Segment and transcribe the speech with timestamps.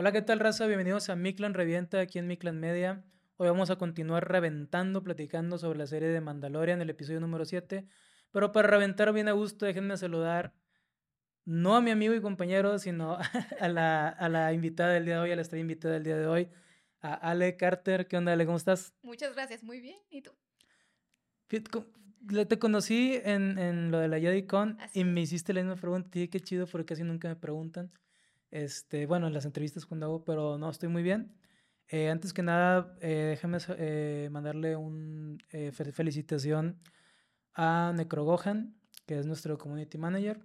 [0.00, 0.66] Hola, ¿qué tal, raza?
[0.66, 3.04] Bienvenidos a Miclan Revienta aquí en Miclan Media.
[3.36, 7.86] Hoy vamos a continuar reventando, platicando sobre la serie de Mandalorian, el episodio número 7.
[8.30, 10.54] Pero para reventar bien a gusto, déjenme saludar
[11.44, 13.18] no a mi amigo y compañero, sino
[13.60, 16.16] a la, a la invitada del día de hoy, a la estrella invitada del día
[16.16, 16.48] de hoy,
[17.02, 18.08] a Ale Carter.
[18.08, 18.46] ¿Qué onda, Ale?
[18.46, 18.94] ¿Cómo estás?
[19.02, 19.98] Muchas gracias, muy bien.
[20.08, 20.30] ¿Y tú?
[21.46, 26.18] Te conocí en, en lo de la JediCon y me hiciste la misma pregunta.
[26.18, 27.92] Y qué chido porque casi nunca me preguntan.
[28.50, 31.32] Este, bueno, en las entrevistas cuando hago, pero no, estoy muy bien.
[31.88, 36.80] Eh, antes que nada, eh, déjame eh, mandarle una eh, felicitación
[37.54, 40.40] a Necrogohan, que es nuestro community manager.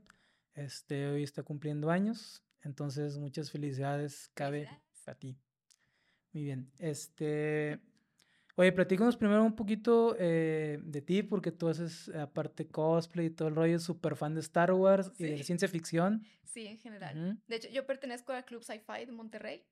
[0.53, 4.69] Este, hoy está cumpliendo años, entonces muchas felicidades, cabe
[5.05, 5.37] a ti.
[6.33, 6.71] Muy bien.
[6.79, 7.79] Este,
[8.55, 13.55] oye, platícanos primero un poquito de ti, porque tú haces aparte cosplay y todo el
[13.55, 16.25] rollo, súper fan de Star Wars y de ciencia ficción.
[16.43, 17.39] Sí, en general.
[17.47, 19.65] De hecho, yo pertenezco al Club Sci-Fi de Monterrey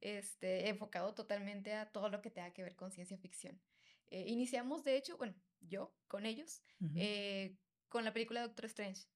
[0.00, 3.60] este, enfocado totalmente a todo lo que tenga que ver con ciencia ficción.
[4.08, 6.62] Eh, iniciamos, de hecho, bueno, yo con ellos,
[6.94, 7.56] eh,
[7.88, 9.06] con la película Doctor Strange.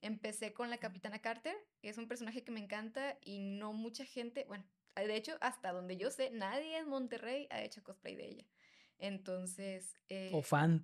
[0.00, 4.04] Empecé con la Capitana Carter, que es un personaje que me encanta y no mucha
[4.04, 8.28] gente, bueno, de hecho, hasta donde yo sé, nadie en Monterrey ha hecho cosplay de
[8.28, 8.44] ella.
[9.04, 10.00] Entonces...
[10.08, 10.82] Eh, o fan.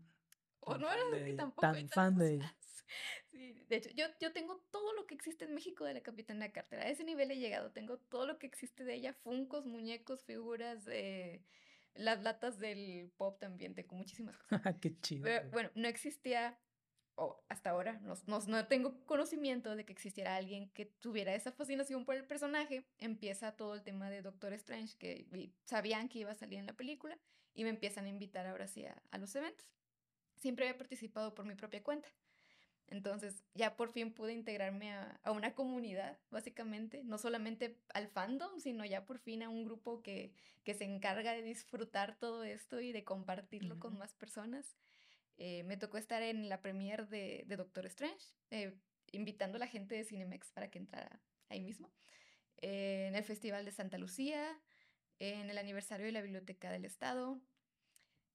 [0.60, 1.62] O no era tampoco.
[1.62, 2.56] Tan fan de ella.
[3.30, 6.50] Sí, de hecho, yo, yo tengo todo lo que existe en México de la Capitana
[6.50, 6.80] Carter.
[6.80, 7.70] A ese nivel he llegado.
[7.70, 11.44] Tengo todo lo que existe de ella: funcos, muñecos, figuras, eh,
[11.94, 13.76] las latas del pop también.
[13.76, 14.76] Tengo muchísimas cosas.
[14.80, 15.30] Qué chido.
[15.52, 16.58] bueno, no existía,
[17.14, 21.52] o hasta ahora, no, no, no, tengo conocimiento de que existiera alguien que tuviera esa
[21.52, 22.84] fascinación por el personaje.
[22.98, 26.74] Empieza todo el tema de Doctor Strange, que sabían que iba a salir en la
[26.74, 27.16] película,
[27.54, 29.66] y me empiezan a invitar ahora sí a, a los eventos.
[30.36, 32.08] Siempre he participado por mi propia cuenta.
[32.90, 38.84] Entonces ya por fin pude integrarme a, una comunidad, básicamente, no solamente al fandom, sino
[38.84, 40.32] ya por fin a un grupo que,
[40.66, 44.76] se encarga de disfrutar todo esto y de compartirlo con más personas.
[45.36, 48.76] Eh, me tocó estar en la premiere de, Doctor Strange, eh,
[49.10, 51.90] invitando a la gente de Cinemex para que entrara ahí mismo.
[52.58, 54.60] Eh, en el Festival de Santa Lucía,
[55.20, 57.40] en el aniversario de la Biblioteca del Estado.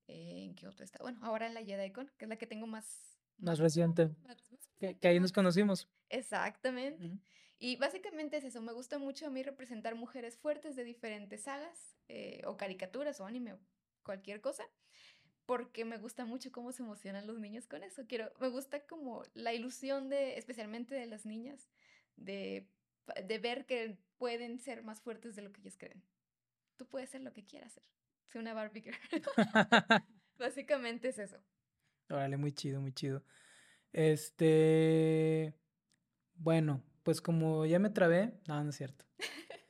[0.08, 1.00] ¿En qué otro está?
[1.02, 4.10] Bueno, ahora en la JediCon, que es la que tengo más más reciente.
[4.80, 5.90] que, ahí nos conocimos.
[6.10, 7.20] Exactamente.
[7.58, 11.98] Y básicamente es eso, me gusta mucho a mí representar mujeres fuertes de diferentes sagas,
[12.08, 13.60] eh, o caricaturas, o anime, o
[14.04, 14.64] cualquier cosa,
[15.46, 18.06] porque me gusta mucho cómo se emocionan los niños con eso.
[18.08, 21.70] Quiero, me gusta como la ilusión de, especialmente de las niñas,
[22.18, 22.68] de,
[23.24, 26.04] de ver que pueden ser más fuertes de lo que ellas creen.
[26.78, 27.84] Tú puedes ser lo que quieras ser.
[28.28, 28.98] Soy una Barbie girl.
[30.38, 31.38] Básicamente es eso.
[32.10, 33.24] Órale, muy chido, muy chido.
[33.94, 35.54] Este.
[36.36, 38.34] Bueno, pues como ya me trabé.
[38.48, 39.06] No, no es cierto.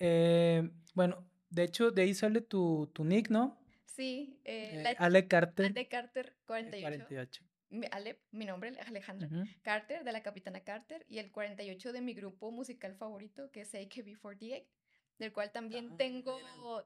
[0.00, 3.64] Eh, bueno, de hecho, de ahí sale tu, tu nick, ¿no?
[3.84, 4.40] Sí.
[4.44, 5.66] Eh, eh Ale Carter.
[5.66, 7.44] Ale Carter 48.
[7.92, 9.28] Ale, mi nombre, Alejandra
[9.62, 13.72] Carter, de la Capitana Carter, y el 48 de mi grupo musical favorito, que es
[13.72, 14.66] AKB48
[15.18, 16.38] del cual también ah, tengo,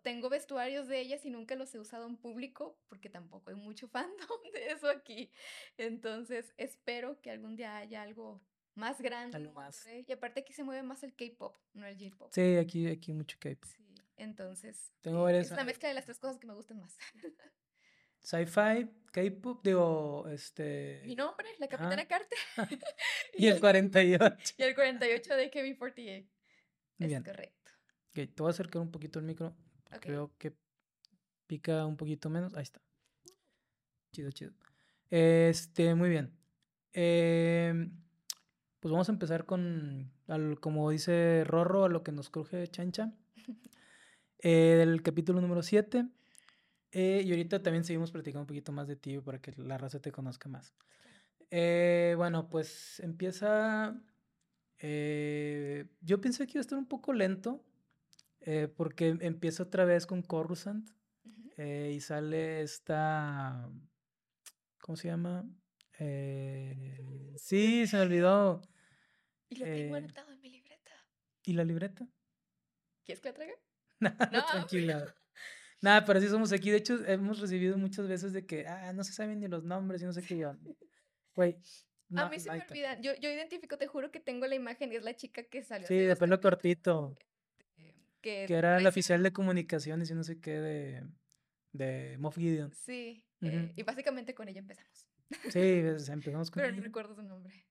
[0.03, 3.89] tengo vestuarios de ellas y nunca los he usado en público porque tampoco hay mucho
[3.89, 4.19] fandom
[4.53, 5.31] de eso aquí.
[5.77, 8.41] Entonces espero que algún día haya algo
[8.75, 9.39] más grande.
[9.51, 9.87] más.
[10.07, 12.31] Y aparte aquí se mueve más el K-pop, no el J-pop.
[12.33, 13.65] Sí, aquí, aquí mucho K-pop.
[13.65, 13.85] Sí,
[14.17, 16.97] entonces tengo es la mezcla de las tres cosas que me gustan más.
[18.21, 21.03] Sci-fi, K-pop, digo, este...
[21.07, 22.39] Mi nombre, la Capitana Carter.
[23.35, 24.55] y el 48.
[24.59, 26.29] y el 48 de KB48.
[26.99, 27.58] Muy es correcto.
[28.19, 29.55] Ok, te voy a acercar un poquito el micro.
[30.01, 30.53] Creo que
[31.47, 32.53] pica un poquito menos.
[32.55, 32.81] Ahí está.
[34.13, 34.53] Chido, chido.
[35.09, 36.33] Este, muy bien.
[36.93, 37.93] Em,
[38.81, 40.11] pues vamos a empezar con,
[40.61, 43.13] como dice Rorro, a lo que nos cruje Chancha.
[44.41, 46.07] Eh, el capítulo número 7.
[46.93, 49.99] Eh, y ahorita también seguimos platicando un poquito más de ti para que la raza
[49.99, 50.75] te conozca más.
[51.51, 54.01] Eh, bueno, pues empieza.
[54.81, 57.65] yo pensé que iba a estar un poco lento,
[58.51, 60.89] eh, porque empieza otra vez con Coruscant
[61.59, 63.69] eh, y sale esta.
[64.81, 65.45] ¿Cómo se llama?
[65.99, 68.63] Eh, sí, se me olvidó.
[69.51, 70.93] Y lo tengo anotado en mi libreta.
[71.45, 72.09] ¿Y la libreta?
[73.05, 73.55] ¿Quieres que la traiga?
[74.33, 75.15] no, tranquila.
[75.83, 76.71] Nada, pero sí somos aquí.
[76.71, 80.01] De hecho, hemos recibido muchas veces de que, ah, no se saben ni los nombres
[80.01, 80.57] y no sé qué yo.
[81.35, 81.55] Güey.
[82.17, 83.03] a mí se me olvidan.
[83.03, 85.87] Yo, yo identifico, te juro que tengo la imagen y es la chica que salió.
[85.87, 87.15] Sí, de pelo cortito.
[88.21, 91.07] Que, era el oficial de comunicaciones y no sé qué de,
[91.73, 92.73] de Moff Gideon.
[92.73, 95.07] Sí, eh, y básicamente con ella empezamos.
[95.51, 95.61] Sí,
[96.13, 97.67] empezamos con Pero no recuerdo su nombre.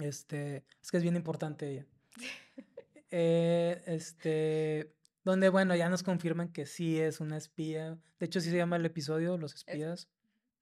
[0.00, 1.86] Este, es que es bien importante ella.
[3.10, 7.98] eh, este, donde, bueno, ya nos confirman que sí es una espía.
[8.18, 10.08] De hecho, sí se llama el episodio Los espías.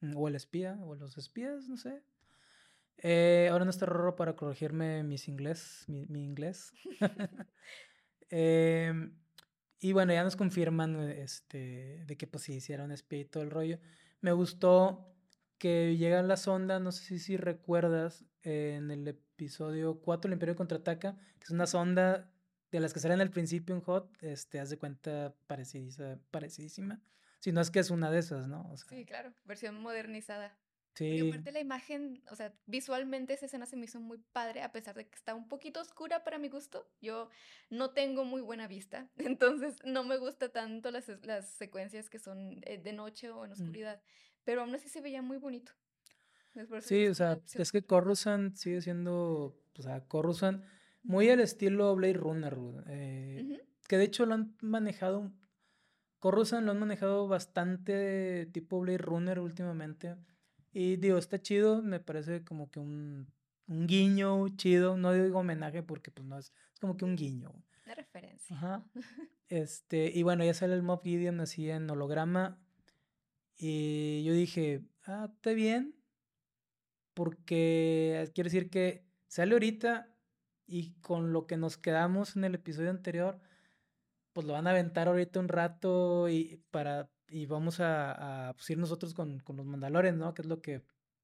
[0.00, 2.02] Mm, o el espía, o los espías, no sé.
[2.98, 6.72] Eh, ahora no está raro para corregirme mis inglés, mi, mi inglés.
[8.30, 8.92] eh,
[9.82, 13.80] y bueno, ya nos confirman este, de que pues sí hicieron y todo el rollo.
[14.20, 15.12] Me gustó
[15.58, 20.54] que llega la sonda, no sé si, si recuerdas, en el episodio 4, el Imperio
[20.54, 22.30] Contraataca, que es una sonda
[22.70, 27.02] de las que salen al principio en Hot, este, haz de cuenta parecidísima.
[27.40, 28.72] Si no es que es una de esas, ¿no?
[28.88, 30.56] sí, claro, versión modernizada.
[30.94, 31.06] Sí.
[31.06, 34.72] Y aparte la imagen, o sea, visualmente esa escena se me hizo muy padre, a
[34.72, 36.86] pesar de que está un poquito oscura para mi gusto.
[37.00, 37.30] Yo
[37.70, 42.60] no tengo muy buena vista, entonces no me gusta tanto las, las secuencias que son
[42.62, 43.54] eh, de noche o en mm.
[43.54, 44.02] oscuridad,
[44.44, 45.72] pero aún así se veía muy bonito.
[46.80, 50.62] Sí, o sea, es que Coruscant sigue siendo, o sea, Coruscant
[51.02, 55.32] muy al estilo Blade Runner, eh, que de hecho lo han manejado,
[56.18, 60.16] Coruscant lo han manejado bastante tipo Blade Runner últimamente.
[60.72, 63.30] Y digo, está chido, me parece como que un,
[63.66, 64.96] un guiño chido.
[64.96, 67.52] No digo homenaje porque pues no es, es como que un guiño.
[67.84, 68.56] Una referencia.
[68.56, 68.84] Ajá.
[69.48, 72.58] Este, y bueno, ya sale el Mob Gideon así en holograma.
[73.58, 75.94] Y yo dije, ah, está bien.
[77.12, 80.08] Porque quiere decir que sale ahorita
[80.66, 83.40] y con lo que nos quedamos en el episodio anterior,
[84.32, 88.68] pues lo van a aventar ahorita un rato y para y vamos a, a pues,
[88.70, 90.34] ir nosotros con, con, los mandalores, ¿no?
[90.34, 90.82] Que es lo que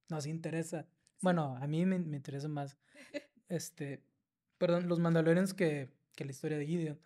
[0.08, 0.86] nos interesa.
[1.20, 2.78] Bueno, a mí me, me interesa más,
[3.48, 4.02] este,
[4.56, 7.00] perdón, los mandalorians que, que la historia de Gideon.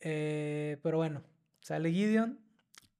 [0.00, 1.22] Eh, pero bueno,
[1.60, 2.40] sale Gideon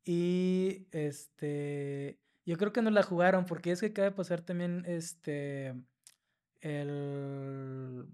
[0.04, 4.84] y este, yo creo que no la jugaron porque es que acaba de pasar también
[4.87, 5.75] este,
[6.60, 8.06] el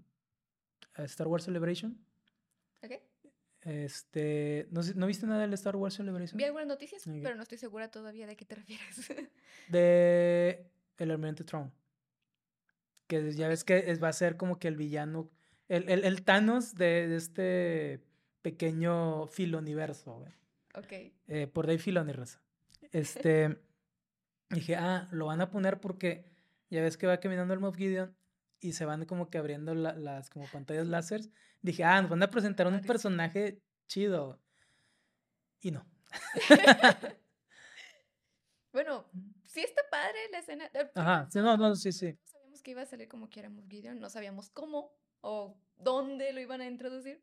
[0.95, 2.03] Star Wars Celebration.
[3.69, 6.35] Este, ¿no, ¿no viste nada del Star Wars Celebration?
[6.35, 9.13] Vi algunas noticias, pero no estoy segura todavía de qué te refieres.
[9.69, 10.65] de
[10.97, 11.71] El Almirante Tron.
[13.05, 15.29] Que ya ves que va a ser como que el villano,
[15.67, 18.01] el, el, el Thanos de, este
[18.41, 20.31] pequeño filoniverso, güey.
[20.73, 21.13] Ok.
[21.27, 22.13] Eh, por Dave Filoni.
[22.91, 23.55] Este,
[24.49, 26.25] dije, ah, lo van a poner porque
[26.71, 28.15] ya ves que va caminando el Moff Gideon
[28.61, 31.21] y se van como que abriendo las como pantallas láser.
[31.61, 34.39] Dije, ah, nos van a presentar un personaje chido.
[35.61, 35.85] Y no.
[38.71, 39.05] bueno,
[39.45, 40.69] sí está padre la escena.
[40.73, 42.13] Eh, Ajá, sí, no, no, sí, sí.
[42.13, 44.91] No sabíamos que iba a salir como que éramos Gideon, no sabíamos cómo
[45.21, 47.21] o dónde lo iban a introducir,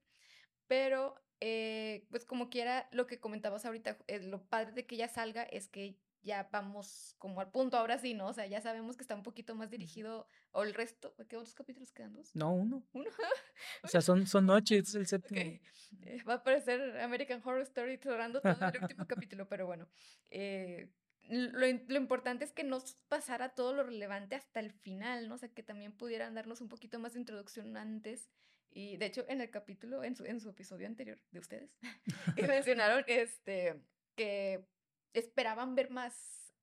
[0.67, 5.09] pero eh, pues como quiera, lo que comentabas ahorita, eh, lo padre de que ella
[5.09, 8.27] salga es que ya vamos como al punto ahora sí, ¿no?
[8.27, 11.55] O sea, ya sabemos que está un poquito más dirigido, o el resto, ¿qué otros
[11.55, 12.35] capítulos quedan dos?
[12.35, 12.85] No, uno.
[12.93, 13.09] ¿Uno?
[13.85, 15.41] o sea, son, son noches, el séptimo.
[15.41, 19.89] Eh, va a aparecer American Horror Story cerrando todo el último capítulo, pero bueno.
[20.31, 20.91] Eh,
[21.29, 25.37] lo, lo, importante es que nos pasara todo lo relevante hasta el final, ¿no?
[25.37, 28.31] O sea, que también pudieran darnos un poquito más de introducción antes.
[28.71, 31.79] Y de hecho, en el capítulo, en su, en su episodio anterior de ustedes,
[32.37, 33.81] mencionaron este,
[34.17, 34.67] que
[35.21, 36.55] esperaban ver más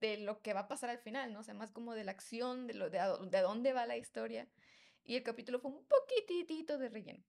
[0.00, 1.40] de lo que va a pasar al final, ¿no?
[1.40, 3.00] O sea, más como de la acción, de, lo, de,
[3.30, 4.48] de dónde va la historia.
[5.04, 7.24] Y el capítulo fue un poquitito de relleno.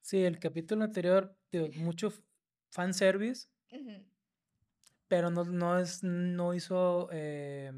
[0.00, 1.36] Sí, el capítulo anterior,
[1.76, 2.12] mucho
[2.70, 3.48] fanservice,
[5.08, 7.72] pero no, no, es, no hizo eh,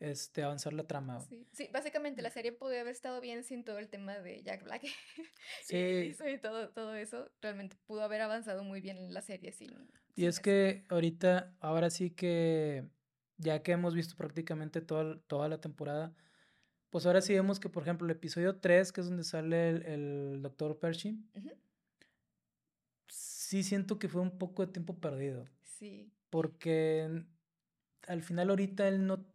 [0.00, 1.20] este, avanzar la trama.
[1.20, 4.64] Sí, sí, básicamente la serie podría haber estado bien sin todo el tema de Jack
[4.64, 4.82] Black.
[5.64, 6.14] Sí.
[6.26, 7.30] y, todo, todo eso.
[7.40, 9.70] Realmente pudo haber avanzado muy bien en la serie sin.
[10.14, 12.88] Y es que ahorita, ahora sí que,
[13.36, 16.14] ya que hemos visto prácticamente toda, toda la temporada,
[16.90, 19.82] pues ahora sí vemos que, por ejemplo, el episodio 3, que es donde sale el,
[19.82, 20.78] el Dr.
[20.78, 21.28] Pershing,
[23.08, 25.48] sí siento que fue un poco de tiempo perdido.
[25.64, 26.12] Sí.
[26.30, 27.24] Porque
[28.06, 29.26] al final ahorita él no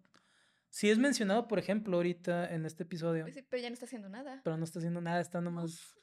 [0.70, 3.24] Sí es mencionado, por ejemplo, ahorita en este episodio.
[3.24, 4.42] Pues sí, pero ya no está haciendo nada.
[4.44, 5.98] Pero no está haciendo nada, está nomás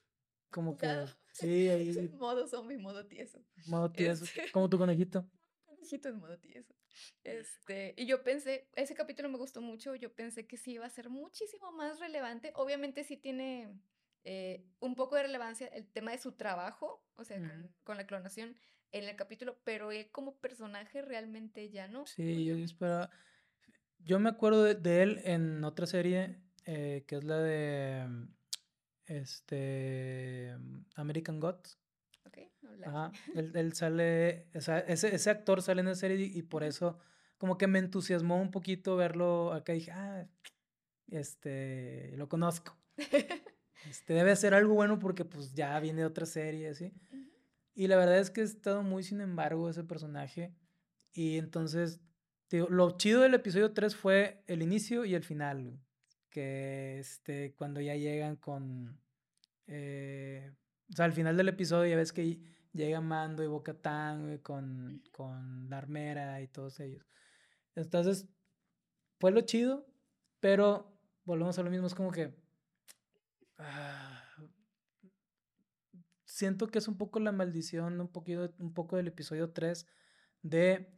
[0.50, 0.86] como que...
[1.36, 2.08] Sí, ahí...
[2.18, 3.44] modo zombie, modo tieso.
[3.66, 5.28] Modo tieso, este como tu conejito.
[5.66, 6.74] Conejito en modo tieso.
[7.24, 10.90] Este, y yo pensé, ese capítulo me gustó mucho, yo pensé que sí iba a
[10.90, 12.52] ser muchísimo más relevante.
[12.54, 13.78] Obviamente sí tiene
[14.24, 18.06] eh, un poco de relevancia el tema de su trabajo, o sea, con, con, la
[18.06, 18.56] clonación
[18.92, 22.06] en el capítulo, pero él como personaje realmente ya no.
[22.06, 23.10] Sí, yo esperaba
[24.06, 28.06] yo me acuerdo de, él en otra serie eh, que es la de
[29.06, 30.54] este
[30.94, 31.78] American Gods.
[32.26, 32.38] Ok,
[32.84, 36.98] Ajá, él, sale, o sea, ese, ese, actor sale en la serie y, por eso
[37.38, 40.26] como que me entusiasmó un poquito verlo acá y dije, ah,
[41.08, 42.76] este, lo conozco.
[43.88, 46.92] Este, debe ser algo bueno porque pues ya viene de otra serie, ¿sí?
[47.72, 50.56] Y la verdad es que he estado muy sin embargo ese personaje.
[51.12, 52.00] Y entonces,
[52.50, 55.78] digo, lo chido del episodio 3 fue el inicio y el final.
[56.36, 59.00] Que este, cuando ya llegan con.
[59.66, 60.52] Eh,
[60.90, 62.38] o sea, al final del episodio ya ves que
[62.74, 67.06] llega Mando y Boca Tan con, con la armera y todos ellos.
[67.74, 68.28] Entonces,
[69.18, 69.86] fue lo chido,
[70.38, 72.34] pero volvemos a lo mismo, es como que...
[73.56, 74.22] Ah,
[76.26, 79.86] siento que es un poco la maldición, un, poquito, un poco del episodio 3
[80.42, 80.95] de...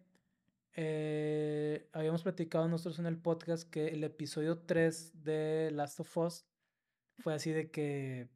[0.81, 6.47] Eh, habíamos platicado nosotros en el podcast que el episodio 3 de Last of Us
[7.19, 8.29] fue así de que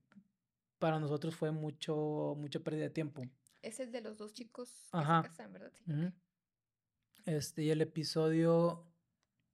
[0.81, 3.23] para nosotros fue mucho, mucha pérdida de tiempo.
[3.63, 5.73] Es el de los dos chicos que se casan, ¿verdad?
[7.27, 8.93] Este, y el episodio,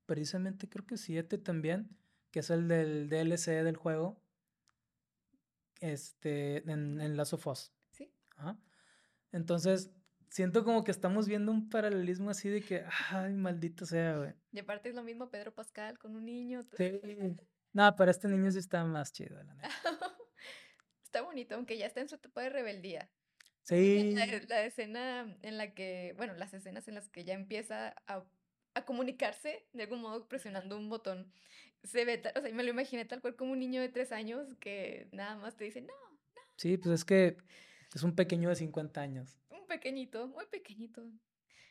[0.06, 1.94] precisamente creo que 7 también,
[2.30, 4.18] que es el del DLC del juego,
[5.80, 7.70] este, en, en Last of Us.
[7.90, 8.10] Sí.
[8.30, 8.58] Ajá.
[9.30, 9.90] Entonces,
[10.30, 14.32] siento como que estamos viendo un paralelismo así de que, ay, maldito sea, güey.
[14.52, 16.62] Y aparte es lo mismo Pedro Pascal con un niño.
[16.76, 17.00] Sí.
[17.72, 19.68] No, pero este niño sí está más chido, la neta.
[21.02, 23.10] está bonito, aunque ya está en su etapa de rebeldía.
[23.62, 24.14] Sí.
[24.14, 28.24] La, escena en la que, bueno, las escenas en las que ya empieza a,
[28.74, 31.30] a comunicarse de algún modo presionando un botón,
[31.84, 34.54] se ve, o sea, me lo imaginé tal cual como un niño de tres años
[34.60, 36.40] que nada más te dice, no, no.
[36.56, 37.36] Sí, pues es que
[37.94, 39.38] es un pequeño de 50 años.
[39.68, 41.04] Pequeñito, muy pequeñito.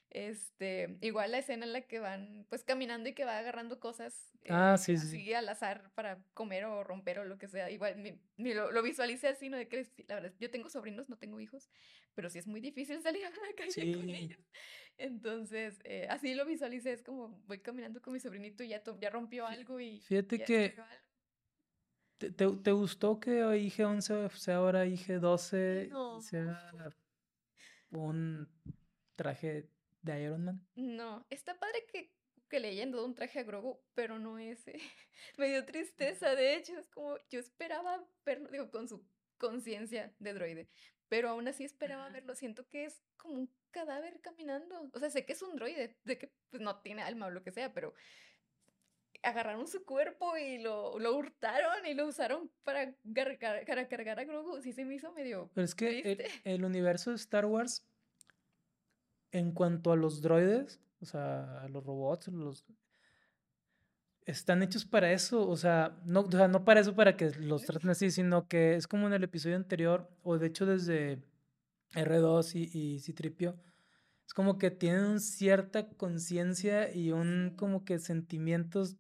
[0.10, 4.32] Este, igual la escena en la que van pues caminando y que va agarrando cosas
[4.50, 5.34] ah, eh, sí, así sí.
[5.34, 7.70] al azar para comer o romper o lo que sea.
[7.70, 8.02] Igual
[8.38, 9.58] ni, lo, lo, visualicé así, ¿no?
[9.58, 11.70] De que la verdad, yo tengo sobrinos, no tengo hijos,
[12.14, 14.40] pero sí es muy difícil salir a la calle con ellos.
[14.98, 19.10] Entonces, eh, así lo visualicé, es como voy caminando con mi sobrinito y ya, ya
[19.10, 20.00] rompió algo y...
[20.02, 20.76] Fíjate que...
[22.18, 25.90] ¿Te, te, gustó que IG-11 sea ahora IG-12?
[25.90, 26.20] No.
[26.20, 26.74] Sea
[27.92, 28.50] un
[29.16, 29.70] traje
[30.02, 30.68] de Iron Man?
[30.76, 32.14] No, está padre que,
[32.50, 34.74] que le hayan dado un traje a Grogu, pero no ese.
[35.38, 39.06] Me dio tristeza, de hecho, es como yo esperaba verlo, digo, con su
[39.38, 40.70] conciencia de droide,
[41.10, 45.26] pero aún así esperaba verlo, siento que es como un cadáver caminando, o sea, sé
[45.26, 47.94] que es un droide, de que pues, no tiene alma o lo que sea, pero
[49.24, 54.26] agarraron su cuerpo y lo, lo hurtaron y lo usaron para, cargar, para cargar a
[54.26, 55.50] Grogu, sí se me hizo medio...
[55.54, 57.86] Pero es que el, el universo de Star Wars
[59.32, 62.66] en cuanto a los droides, o sea, a los robots, los
[64.26, 67.64] están hechos para eso, o sea, no, o sea, no para eso para que los
[67.64, 71.22] traten así, sino que es como en el episodio anterior, o de hecho desde
[71.94, 73.58] R2 y, y Citripio,
[74.26, 78.98] es como que tienen cierta conciencia y un como que sentimientos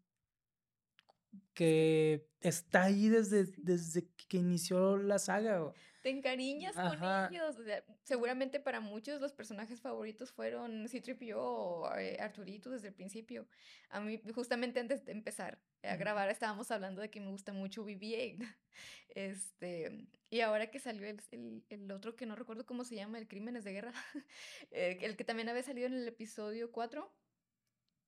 [1.58, 5.74] que está ahí desde, desde que inició la saga
[6.08, 7.58] te encariñas con ellos.
[7.58, 12.94] O sea, seguramente para muchos los personajes favoritos fueron Citripio o eh, Arturito desde el
[12.94, 13.46] principio.
[13.90, 17.86] A mí, justamente antes de empezar a grabar, estábamos hablando de que me gusta mucho
[17.86, 18.38] BB-8.
[19.16, 23.18] Este, y ahora que salió el, el, el, otro que no recuerdo cómo se llama,
[23.18, 23.92] El Crímenes de Guerra,
[24.72, 27.12] eh, el que también había salido en el episodio 4,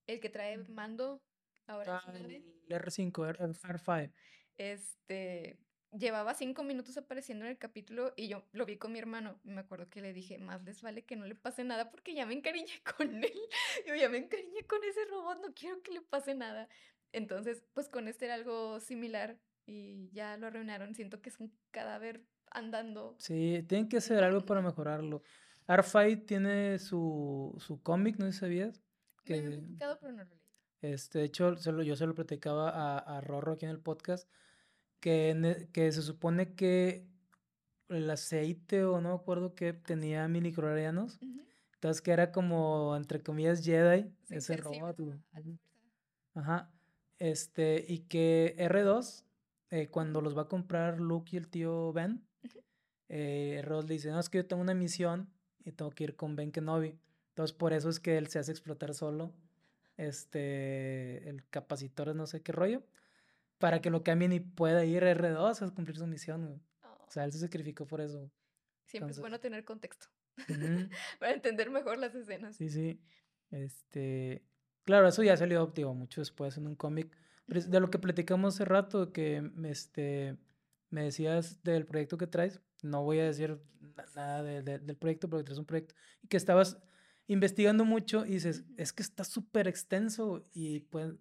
[0.06, 1.20] el que trae mando.
[1.66, 4.12] Ahora ah, el R5, R5.
[4.56, 5.58] Este,
[5.92, 9.40] llevaba cinco minutos apareciendo en el capítulo y yo lo vi con mi hermano.
[9.44, 12.26] Me acuerdo que le dije, más les vale que no le pase nada porque ya
[12.26, 13.40] me encariñé con él.
[13.86, 16.68] Yo ya me encariñé con ese robot, no quiero que le pase nada.
[17.12, 20.94] Entonces, pues con este era algo similar y ya lo arruinaron.
[20.94, 23.16] Siento que es un cadáver andando.
[23.18, 25.22] Sí, tienen que hacer algo para mejorarlo.
[25.66, 28.82] Arfight tiene su, su cómic, ¿no sabías?
[29.24, 30.39] Que, me pero no.
[30.80, 34.28] Este, de hecho, yo se lo platicaba a, a Rorro aquí en el podcast
[35.00, 37.06] que, e, que se supone que
[37.88, 41.18] el aceite o no me acuerdo que tenía minicroarianos.
[41.74, 45.00] Entonces que era como, entre comillas, Jedi, ese robot.
[46.34, 46.70] Ajá.
[47.18, 49.24] Este, y que R2,
[49.70, 52.22] eh, cuando los va a comprar Luke y el tío Ben,
[53.08, 55.32] eh, R2 le dice, no, es que yo tengo una misión
[55.64, 56.98] y tengo que ir con Ben Kenobi.
[57.30, 59.32] Entonces por eso es que él se hace explotar solo.
[60.00, 62.82] Este, el capacitor, no sé qué rollo
[63.60, 66.62] para que lo cambien y pueda ir R2 a cumplir su misión.
[67.06, 68.32] O sea, él se sacrificó por eso.
[68.86, 70.06] Siempre es bueno tener contexto
[71.20, 72.56] para entender mejor las escenas.
[72.56, 73.00] Sí, sí.
[73.50, 74.42] Este,
[74.84, 77.14] claro, eso ya salió, digo, mucho después en un cómic.
[77.46, 80.38] De lo que platicamos hace rato, que este,
[80.88, 83.60] me decías del proyecto que traes, no voy a decir
[84.14, 86.78] nada del proyecto, porque traes un proyecto, y que estabas
[87.30, 91.14] investigando mucho y dices, es que está súper extenso y pues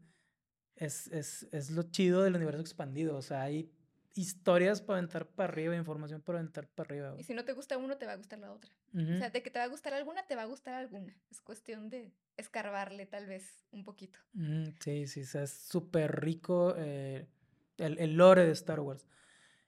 [0.75, 3.15] es, es, es, lo chido del universo expandido.
[3.15, 3.71] O sea, hay
[4.15, 7.15] historias para aventar para arriba, información para aventar para arriba.
[7.19, 8.71] Y si no te gusta uno, te va a gustar la otra.
[8.95, 11.15] O sea, de que te va a gustar alguna, te va a gustar alguna.
[11.29, 14.17] Es cuestión de escarbarle tal vez un poquito.
[14.79, 17.27] sí, sí, o es súper rico eh,
[17.77, 19.05] el, el, lore de Star Wars.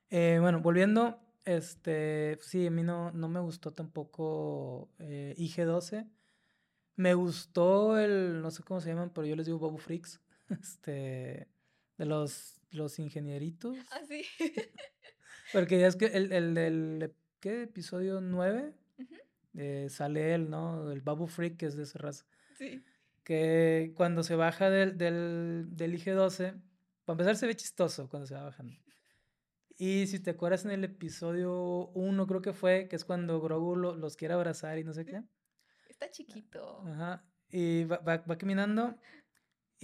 [0.09, 6.09] Eh, bueno, volviendo, este, sí, a mí no, no me gustó tampoco eh, IG-12.
[6.95, 11.47] Me gustó el, no sé cómo se llaman, pero yo les digo Bobo Freaks, este,
[11.97, 13.77] de los los ingenieritos.
[13.91, 14.23] Ah, sí.
[15.53, 17.63] Porque ya es que el, el del, ¿qué?
[17.63, 18.73] Episodio 9,
[19.55, 20.91] eh, sale él, ¿no?
[20.91, 22.25] El Babu Freak, que es de esa raza.
[22.57, 22.81] Sí.
[23.23, 26.61] Que cuando se baja del, del, del IG-12,
[27.05, 28.73] para empezar se ve chistoso cuando se va bajando.
[29.77, 33.75] Y si te acuerdas en el episodio 1, creo que fue, que es cuando Grogu
[33.75, 35.23] los quiere abrazar y no sé qué.
[36.01, 36.83] Está chiquito.
[36.87, 37.23] Ajá.
[37.49, 38.97] Y va, va, va caminando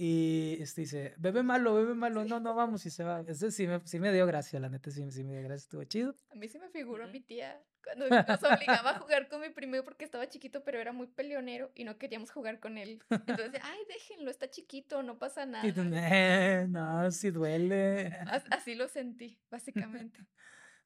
[0.00, 3.24] y este, dice, bebé malo, bebé malo, no, no vamos y se va.
[3.34, 6.14] Sí me, sí me dio gracia, la neta, sí, sí me dio gracia, estuvo chido.
[6.30, 9.82] A mí sí me figuró mi tía cuando nos obligaba a jugar con mi primo
[9.82, 13.02] porque estaba chiquito, pero era muy peleonero y no queríamos jugar con él.
[13.10, 15.66] Entonces, ay, déjenlo, está chiquito, no pasa nada.
[15.66, 18.12] Eh, no, sí duele.
[18.52, 20.24] Así lo sentí, básicamente.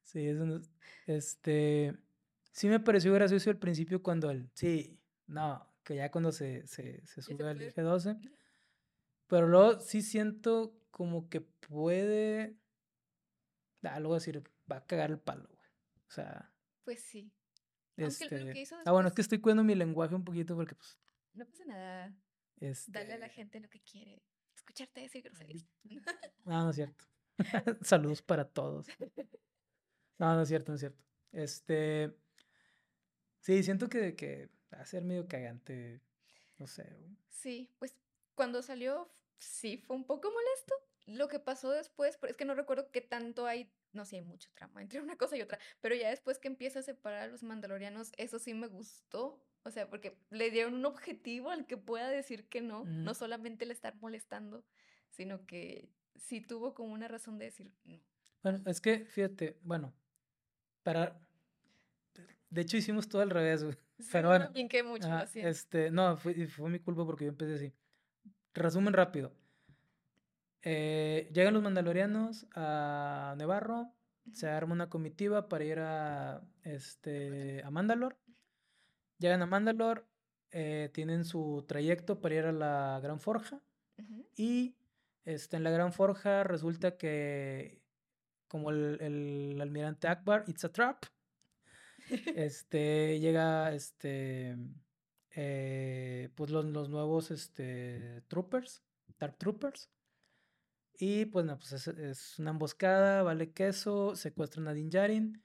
[0.01, 0.59] sí, eso
[1.05, 1.95] este,
[2.51, 7.05] sí me pareció gracioso al principio cuando él, sí, no, que ya cuando se, se,
[7.05, 8.17] se sube al eje 12
[9.33, 12.55] pero luego sí siento como que puede.
[13.81, 15.69] Algo decir, va a cagar el palo, güey.
[16.07, 16.53] O sea.
[16.83, 17.31] Pues sí.
[17.97, 18.65] Este...
[18.85, 20.99] Ah, bueno, es que estoy cuidando mi lenguaje un poquito porque, pues.
[21.33, 22.15] No pasa nada.
[22.59, 22.91] Este...
[22.91, 24.21] Dale a la gente lo que quiere.
[24.55, 25.65] Escucharte decir groserías.
[26.45, 27.05] No, no es cierto.
[27.81, 28.85] Saludos para todos.
[30.19, 31.03] No, no es cierto, no es cierto.
[31.31, 32.15] Este.
[33.39, 36.01] Sí, siento que, que va a ser medio cagante.
[36.57, 36.97] No sé.
[37.29, 37.95] Sí, pues
[38.35, 40.75] cuando salió sí fue un poco molesto.
[41.05, 44.49] Lo que pasó después, es que no recuerdo qué tanto hay, no sé, hay mucho
[44.53, 47.43] trama entre una cosa y otra, pero ya después que empieza a separar a los
[47.43, 49.45] mandalorianos, eso sí me gustó.
[49.65, 53.65] O sea, porque le dieron un objetivo al que pueda decir que no, no solamente
[53.65, 54.65] le estar molestando,
[55.09, 58.01] sino que sí tuvo como una razón de decir no.
[58.41, 59.93] Bueno, es que, fíjate, bueno,
[60.83, 61.19] para...
[62.49, 63.75] De hecho hicimos todo al revés, güey.
[64.11, 64.49] pero bueno.
[64.85, 67.73] mucho, este, no, fue, fue mi culpa porque yo empecé así.
[68.53, 69.33] Resumen rápido.
[70.61, 73.91] Eh, llegan los mandalorianos a Nevarro,
[74.31, 78.17] se arma una comitiva para ir a, este, a Mandalor.
[79.17, 80.07] Llegan a Mandalor,
[80.51, 83.61] eh, tienen su trayecto para ir a la Gran Forja.
[84.35, 84.75] Y
[85.25, 87.81] este, en la Gran Forja resulta que,
[88.47, 91.05] como el, el almirante Akbar, it's a trap.
[92.35, 94.57] Este, llega este,
[95.35, 98.83] eh, pues los, los, nuevos este, troopers,
[99.19, 99.89] Dark Troopers.
[100.97, 105.41] Y pues no, pues es, una emboscada, vale queso, secuestran a Din Djarin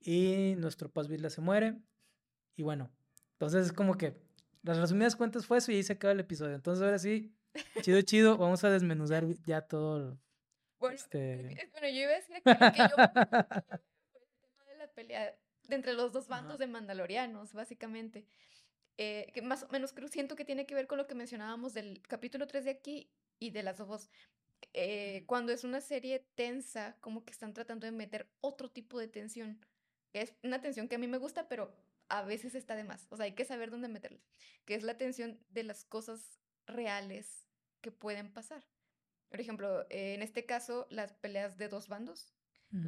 [0.00, 1.78] y nuestro Paz Vizla se muere.
[2.56, 2.90] Y bueno,
[3.34, 4.20] entonces es como que
[4.62, 6.54] las resumidas cuentas fue eso y ahí se acaba el episodio.
[6.54, 7.32] Entonces ahora sí,
[7.80, 10.18] chido, chido, vamos a desmenuzar ya todo.
[10.78, 11.56] Bueno, este...
[11.72, 15.36] bueno yo iba a decir que, yo el tema de la pelea
[15.72, 18.26] de entre los dos bandos de mandalorianos, básicamente.
[18.98, 21.72] Eh, que más o menos creo, siento que tiene que ver con lo que mencionábamos
[21.72, 24.10] del capítulo 3 de aquí y de las dos.
[24.74, 29.08] Eh, cuando es una serie tensa, como que están tratando de meter otro tipo de
[29.08, 29.64] tensión.
[30.12, 31.74] Es una tensión que a mí me gusta, pero
[32.08, 33.06] a veces está de más.
[33.08, 34.20] O sea, hay que saber dónde meterla.
[34.66, 37.48] Que es la tensión de las cosas reales
[37.80, 38.62] que pueden pasar.
[39.30, 42.30] Por ejemplo, eh, en este caso, las peleas de dos bandos.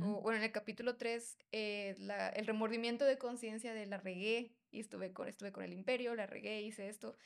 [0.03, 5.13] O, bueno, en el capítulo 3, el remordimiento de conciencia de la regué y estuve
[5.13, 7.17] con, estuve con el imperio, la regué, hice esto,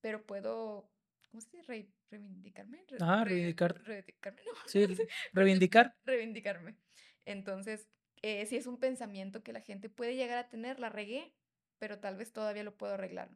[0.00, 0.90] pero puedo,
[1.30, 1.88] ¿cómo se dice?
[2.10, 2.84] reivindicarme.
[3.00, 3.82] ah, reivindicar.
[3.84, 4.52] reivindicarme, no.
[4.66, 4.86] Sí,
[5.32, 5.96] reivindicar.
[6.04, 6.76] reivindicarme.
[7.24, 7.88] Entonces,
[8.22, 11.34] eh, si es un pensamiento que la gente puede llegar a tener, la regué,
[11.78, 13.30] pero tal vez todavía lo puedo arreglar.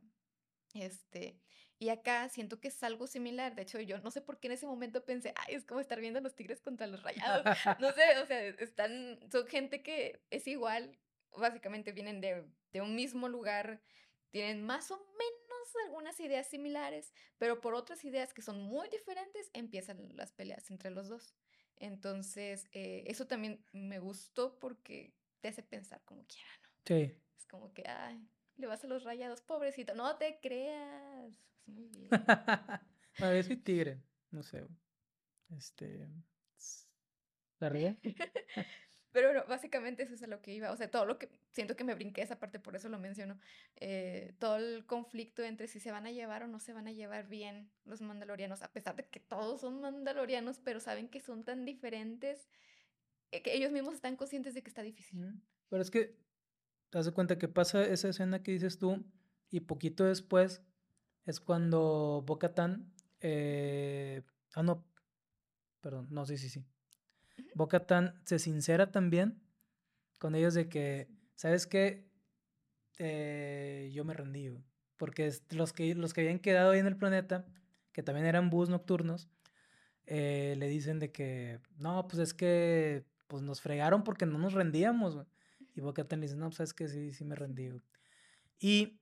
[0.75, 1.41] Este,
[1.79, 3.55] y acá siento que es algo similar.
[3.55, 6.01] De hecho, yo no sé por qué en ese momento pensé, ay, es como estar
[6.01, 7.45] viendo a los tigres contra los rayados.
[7.81, 10.99] No sé, o sea, están, son gente que es igual,
[11.37, 13.83] básicamente vienen de, de un mismo lugar,
[14.31, 15.37] tienen más o menos
[15.85, 20.91] algunas ideas similares, pero por otras ideas que son muy diferentes empiezan las peleas entre
[20.91, 21.35] los dos.
[21.77, 26.71] Entonces, eh, eso también me gustó porque te hace pensar como quiera, ¿no?
[26.87, 27.15] Sí.
[27.37, 31.39] Es como que, ay, le vas a los rayados, pobrecito, no te creas.
[31.67, 32.09] Muy bien.
[32.11, 32.81] a
[33.19, 34.67] ver, soy tigre, no sé.
[35.51, 36.09] Este.
[37.59, 37.97] ¿La ría?
[39.13, 40.71] Pero bueno, básicamente eso es a lo que iba.
[40.71, 43.39] O sea, todo lo que siento que me brinqué esa parte, por eso lo menciono.
[43.77, 46.93] Eh, todo el conflicto entre si se van a llevar o no se van a
[46.93, 51.45] llevar bien los mandalorianos, a pesar de que todos son mandalorianos, pero saben que son
[51.45, 52.51] tan diferentes
[53.31, 55.33] eh, que ellos mismos están conscientes de que está difícil.
[55.71, 56.19] Pero es que
[56.91, 59.03] te das cuenta que pasa esa escena que dices tú
[59.51, 60.63] y poquito después
[61.27, 64.23] es cuando Bocatan eh,
[64.55, 64.85] ah no
[65.81, 66.65] perdón no sí sí sí.
[67.55, 69.43] Bocatan se sincera también
[70.19, 72.09] con ellos de que sabes qué
[72.99, 74.57] eh, yo me rendí
[74.97, 77.45] porque los que los que habían quedado ahí en el planeta
[77.93, 79.29] que también eran bus nocturnos
[80.07, 84.55] eh, le dicen de que no pues es que pues nos fregaron porque no nos
[84.55, 85.19] rendíamos
[85.75, 87.71] y Bocatan le dice no pues sabes que sí sí me rendí
[88.61, 89.01] y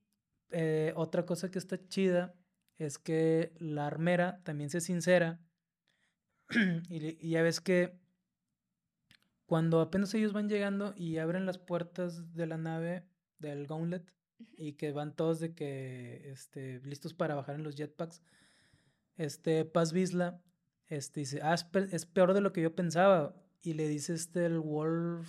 [0.54, 2.34] eh, otra cosa que está chida
[2.78, 5.40] es que la armera también se sincera.
[6.88, 7.98] y, ya ves que
[9.46, 13.04] cuando apenas ellos van llegando y abren las puertas de la nave
[13.38, 14.14] del Gauntlet
[14.56, 18.22] y que van todos de que este, listos para bajar en los jetpacks,
[19.16, 20.40] este Paz Vizla
[20.86, 23.34] este, dice, ah, es, peor de lo que yo pensaba.
[23.62, 25.28] Y le dice este el Wolf,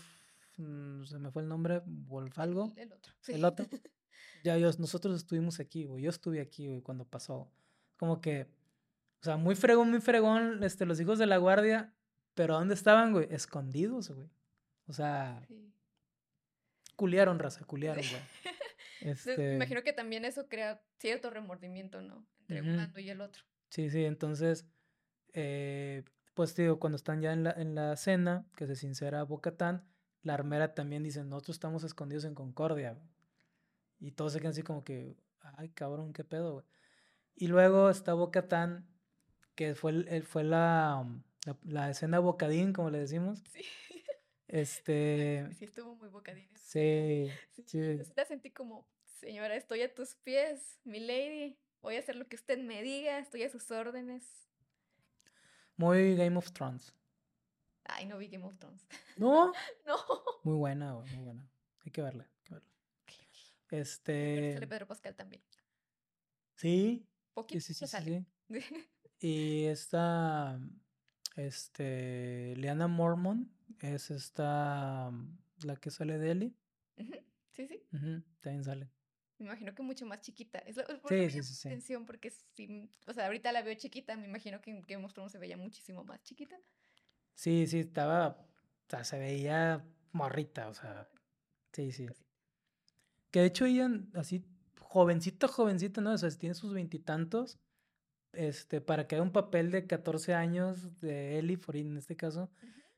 [0.57, 2.73] mm, se me fue el nombre, Wolf algo.
[2.75, 3.13] El, otro.
[3.27, 3.65] El otro.
[4.43, 7.51] ya nosotros estuvimos aquí, güey, yo estuve aquí, güey, cuando pasó.
[7.97, 8.47] Como que,
[9.21, 11.93] o sea, muy fregón, muy fregón, este, los hijos de la guardia,
[12.35, 13.27] pero ¿dónde estaban, güey?
[13.31, 14.29] Escondidos, güey.
[14.87, 15.73] O sea, sí.
[16.95, 18.21] culiaron, raza, culiaron, güey.
[19.01, 19.37] Este...
[19.37, 22.25] Me imagino que también eso crea cierto remordimiento, ¿no?
[22.47, 23.43] Entre un uno y el otro.
[23.69, 24.67] Sí, sí, entonces,
[25.33, 29.85] eh, pues digo, cuando están ya en la, en la cena, que se sincera Bocatán,
[30.21, 32.97] la armera también dice, nosotros estamos escondidos en Concordia.
[33.99, 35.15] Y todos se quedan así como que,
[35.57, 36.65] ay, cabrón, qué pedo, güey.
[37.35, 38.87] Y luego está Bocatán,
[39.55, 41.23] que fue, el, fue la, um,
[41.63, 43.43] la, escena bocadín, como le decimos.
[43.51, 43.61] Sí.
[44.47, 45.49] Este.
[45.57, 46.47] Sí, estuvo muy bocadín.
[46.55, 47.31] Sí.
[47.65, 47.97] Sí.
[48.15, 51.57] La sentí como, señora, estoy a tus pies, mi lady.
[51.81, 54.47] Voy a hacer lo que usted me diga, estoy a sus órdenes.
[55.77, 56.93] Muy Game of Thrones.
[57.85, 58.87] Ay, no vi Game of Thrones.
[59.17, 59.51] ¿No?
[59.87, 59.97] no.
[60.43, 61.49] Muy buena, muy buena.
[61.83, 62.29] Hay que verla.
[63.69, 64.53] Este.
[64.53, 65.41] Sale Pedro Pascal también.
[66.55, 67.07] Sí.
[67.33, 68.25] Poquito sí, sí, sí,
[69.19, 70.59] y esta.
[71.35, 72.55] Este.
[72.57, 73.51] Liana Mormon
[73.81, 75.11] es esta.
[75.63, 76.55] La que sale de Ellie.
[77.51, 77.81] Sí, sí.
[78.41, 78.91] también sale.
[79.37, 80.59] Me imagino que mucho más chiquita.
[80.59, 80.75] Es,
[81.07, 84.81] sí, sí, sí, atención porque si, o sea, ahorita la veo chiquita, me imagino que,
[84.83, 86.57] que Monstruo se veía muchísimo más chiquita.
[87.33, 91.09] Sí, sí, estaba, o sea, se veía morrita, o sea,
[91.73, 92.07] sí, sí.
[93.35, 94.45] Que de hecho ella así,
[94.79, 96.13] jovencita, jovencita, ¿no?
[96.13, 97.59] O sea, tiene sus veintitantos.
[98.31, 102.49] Este, para que haga un papel de 14 años de Ellie Forin en este caso.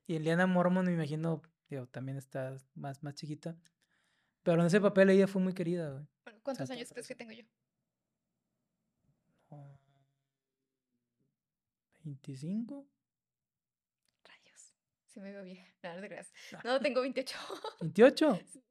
[0.05, 3.57] Y Eliana Mormon, me imagino, digo, también está más, más chiquita.
[4.43, 6.05] Pero en ese papel ella fue muy querida, güey.
[6.43, 7.43] ¿Cuántos años crees que tengo yo?
[12.03, 12.87] 25.
[14.23, 14.75] Rayos.
[15.07, 15.65] Sí me veo vieja.
[15.81, 16.31] No, no te creas.
[16.63, 17.35] No, tengo 28.
[17.79, 18.61] ¿28?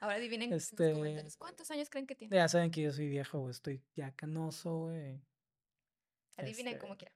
[0.00, 0.94] Ahora adivinen este...
[1.38, 2.34] ¿Cuántos años creen que tiene?
[2.34, 3.50] Ya saben que yo soy viejo, güey.
[3.50, 5.20] Estoy ya canoso, güey.
[6.36, 7.12] Adivinen este como quiera.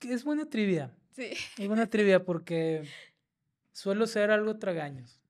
[0.00, 0.94] Es buena trivia.
[1.12, 1.32] Sí.
[1.58, 2.88] Es buena trivia porque
[3.72, 5.20] suelo ser algo tragaños.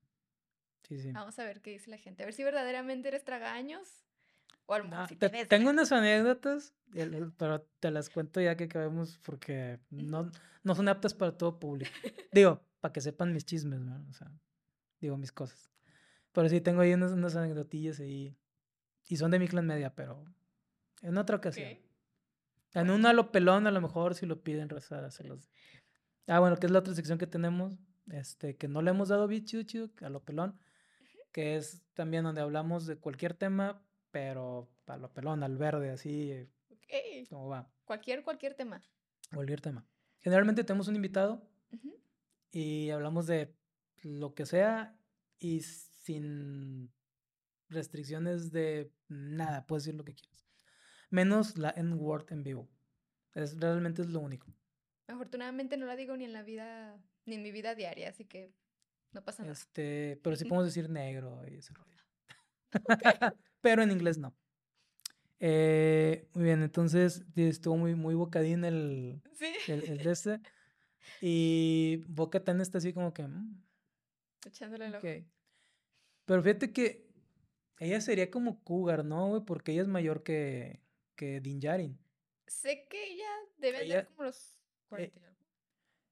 [0.83, 1.13] Sí, sí.
[1.13, 2.23] Vamos a ver qué dice la gente.
[2.23, 4.05] A ver si verdaderamente eres tragaños.
[4.67, 4.77] O
[5.49, 6.75] tengo unas anécdotas,
[7.37, 10.31] pero te las cuento ya que acabemos porque no,
[10.63, 11.91] no son aptas para todo público.
[12.31, 14.05] Digo, para que sepan mis chismes, ¿no?
[14.09, 14.31] O sea,
[15.01, 15.71] digo mis cosas.
[16.33, 18.37] Pero sí, tengo ahí unas, unas anecdotillas ahí.
[19.09, 20.25] Y son de mi clan media, pero
[21.03, 21.79] en otra ocasión.
[22.75, 25.51] En un lo pelón, a lo mejor, si lo piden, rezar, se los...
[26.29, 27.77] Ah, bueno, que es la otra sección que tenemos,
[28.13, 30.57] este, que no le hemos dado bien chido, chido, a lo pelón,
[31.33, 36.49] que es también donde hablamos de cualquier tema, pero a lo pelón, al verde, así.
[36.71, 37.29] Ok.
[37.29, 37.69] ¿Cómo va?
[37.85, 38.81] Cualquier, cualquier tema.
[39.35, 39.85] Cualquier tema.
[40.21, 41.43] Generalmente tenemos un invitado
[42.51, 43.55] y hablamos de
[44.03, 44.97] lo que sea
[45.39, 46.93] y sin
[47.69, 50.47] restricciones de nada, puedes decir lo que quieras.
[51.11, 52.69] Menos la N-word en vivo.
[53.35, 54.53] Es, realmente es lo único.
[55.07, 58.53] Afortunadamente no la digo ni en la vida, ni en mi vida diaria, así que
[59.13, 59.53] no pasa nada.
[59.53, 62.05] Este, pero sí podemos decir negro y ese rollo.
[63.61, 64.37] pero en inglés no.
[65.41, 69.23] Eh, muy bien, entonces estuvo muy, muy bocadín el,
[69.69, 70.41] el, el de este.
[71.21, 73.27] Y Boca Tan está así como que.
[73.27, 73.63] Mm,
[74.47, 75.07] Echándole el ojo.
[76.25, 77.11] Pero fíjate que
[77.79, 79.45] ella sería como Cougar, ¿no, güey?
[79.45, 80.83] Porque ella es mayor que,
[81.17, 81.99] que Dinjarin.
[82.47, 85.35] Sé que ella debe ella, como los 40 eh,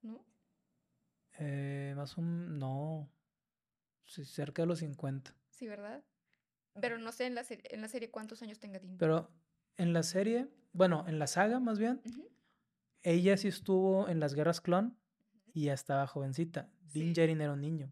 [0.01, 0.25] ¿no?
[1.37, 3.11] Eh, más o menos, no.
[4.05, 5.35] Sí, cerca de los 50.
[5.49, 6.03] Sí, ¿verdad?
[6.81, 8.97] Pero no sé en la, en la serie cuántos años tenga Din.
[8.97, 9.31] Pero
[9.77, 12.01] en la serie, bueno, en la saga más bien,
[13.03, 14.97] ella sí estuvo en las guerras clon
[15.53, 16.69] y ya estaba jovencita.
[16.81, 17.91] Din Djarin era un niño.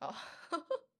[0.00, 0.14] Oh.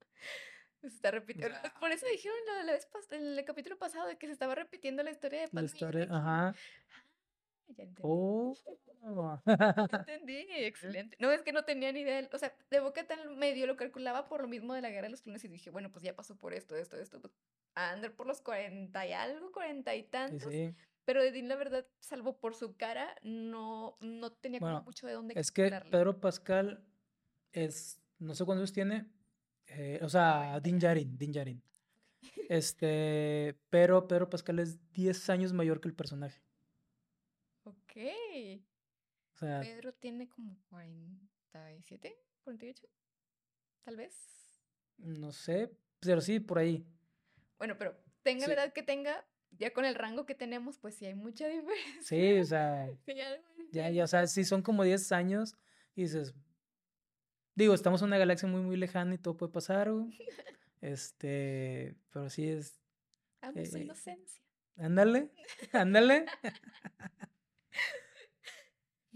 [0.80, 1.56] Se está repitiendo.
[1.78, 5.42] Por eso dijeron la, vez el capítulo pasado de que se estaba repitiendo la historia
[5.42, 5.60] de Palmira.
[5.60, 6.48] La historia, ajá.
[6.48, 6.54] Ah,
[7.68, 8.00] ya entendí.
[8.02, 8.56] Oh.
[10.06, 11.18] entendí, excelente.
[11.20, 12.26] No, es que no tenía ni idea.
[12.32, 15.10] O sea, de boca tan medio lo calculaba por lo mismo de la guerra de
[15.10, 17.20] los clones y dije, bueno, pues ya pasó por esto, esto, esto.
[17.20, 17.34] Pues,
[17.74, 20.50] a andar por los cuarenta y algo, cuarenta y tantos.
[20.50, 25.14] Sí, Pero Edín, la verdad, salvo por su cara, no, no tenía como mucho de
[25.14, 26.84] dónde Es que Pedro Pascal
[27.52, 29.10] es, no sé cuántos tiene,
[29.66, 31.62] eh, o sea, Din Djarin, Din Djarin.
[32.48, 36.42] Este, pero Pedro Pascal es 10 años mayor que el personaje.
[37.64, 37.96] Ok.
[39.34, 42.88] O sea, Pedro tiene como 47, 48,
[43.82, 44.14] tal vez.
[44.98, 46.84] No sé, pero sí, por ahí.
[47.56, 49.24] Bueno, pero tenga la edad que tenga,
[49.58, 52.00] ya con el rango que tenemos, pues sí hay mucha diferencia.
[52.02, 52.88] Sí, o sea,
[53.72, 55.56] ya, ya, o sea, sí son como 10 años
[55.94, 56.34] y dices,
[57.60, 59.90] Digo, estamos en una galaxia muy, muy lejana y todo puede pasar,
[60.80, 62.80] Este, pero sí es.
[63.42, 64.42] Amo su eh, inocencia.
[64.78, 65.30] Ándale,
[65.74, 66.24] ándale.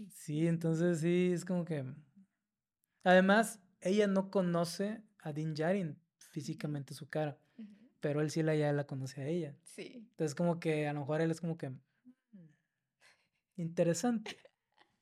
[0.09, 1.83] sí, entonces sí, es como que.
[3.03, 7.39] Además, ella no conoce a Din Djarin físicamente su cara,
[8.05, 9.55] pero él sí la, ya la conoce a ella.
[9.63, 9.93] Sí.
[10.11, 11.69] Entonces, como que a lo mejor él es como que.
[11.69, 11.79] Mm,
[13.55, 14.37] interesante.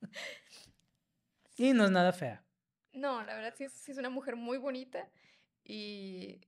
[1.58, 2.42] y no es nada fea.
[2.94, 5.06] No, la verdad sí es, una mujer muy bonita
[5.64, 6.40] y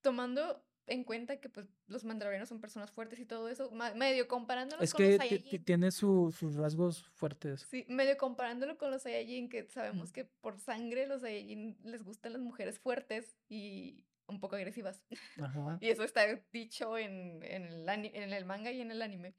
[0.00, 4.78] tomando en cuenta que pues los mandalorianos son personas fuertes y todo eso, medio comparándolo
[4.78, 5.44] con los Saiyajin.
[5.44, 7.66] Es que tiene sus rasgos fuertes.
[7.68, 12.34] Sí, medio comparándolo con los Saiyajin, que sabemos que por sangre los Saiyajin les gustan
[12.34, 15.02] las mujeres fuertes y un poco agresivas.
[15.40, 15.78] Ajá.
[15.80, 19.34] y eso está dicho en, en, el, en el manga y en el anime.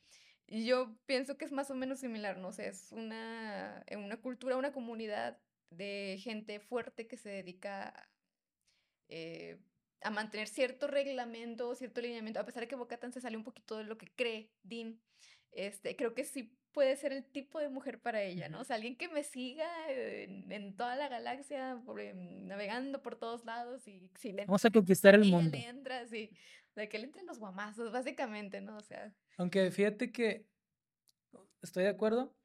[0.48, 4.56] Y yo pienso que es más o menos similar, no sé, es una, una cultura,
[4.56, 5.38] una comunidad
[5.70, 8.10] de gente fuerte que se dedica
[9.10, 9.60] eh,
[10.02, 13.78] a mantener cierto reglamento, cierto lineamiento, a pesar de que Bocatan se sale un poquito
[13.78, 15.02] de lo que cree Dean,
[15.52, 18.62] este, creo que sí puede ser el tipo de mujer para ella, ¿no?
[18.62, 21.82] O sea, alguien que me siga en, toda la galaxia,
[22.44, 25.58] navegando por todos lados y si le Vamos a conquistar el mundo.
[25.58, 26.32] Le entra, sí,
[26.76, 28.78] de que le entren los guamazos, básicamente, ¿no?
[28.78, 29.14] O sea.
[29.38, 30.46] Aunque fíjate que
[31.62, 32.36] estoy de acuerdo,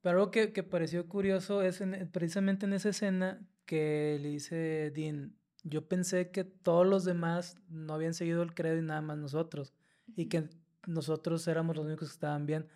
[0.00, 5.36] pero algo que, que pareció curioso es precisamente en esa escena que le dice Dean,
[5.62, 9.74] yo pensé que todos los demás no habían seguido el credo y nada más nosotros,
[10.14, 10.48] y que
[10.86, 12.68] nosotros éramos los únicos que estaban bien,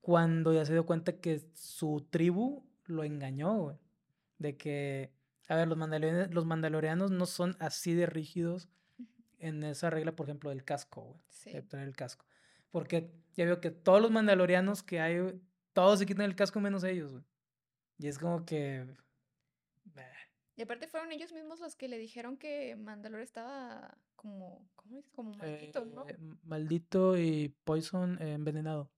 [0.00, 3.76] cuando ya se dio cuenta que su tribu lo engañó, güey.
[4.38, 5.12] De que,
[5.48, 8.68] a ver, los mandalorianos, los mandalorianos no son así de rígidos
[9.38, 11.20] en esa regla, por ejemplo, del casco, güey.
[11.28, 11.52] Sí.
[11.52, 12.26] De tener el casco.
[12.70, 15.40] Porque ya veo que todos los mandalorianos que hay
[15.76, 17.24] todos se quitan el casco menos ellos, güey.
[17.98, 18.86] Y es como que.
[20.56, 24.68] Y aparte fueron ellos mismos los que le dijeron que Mandalor estaba como.
[24.74, 25.02] ¿Cómo?
[25.12, 26.08] Como maldito, ¿no?
[26.08, 28.90] Eh, maldito y Poison envenenado.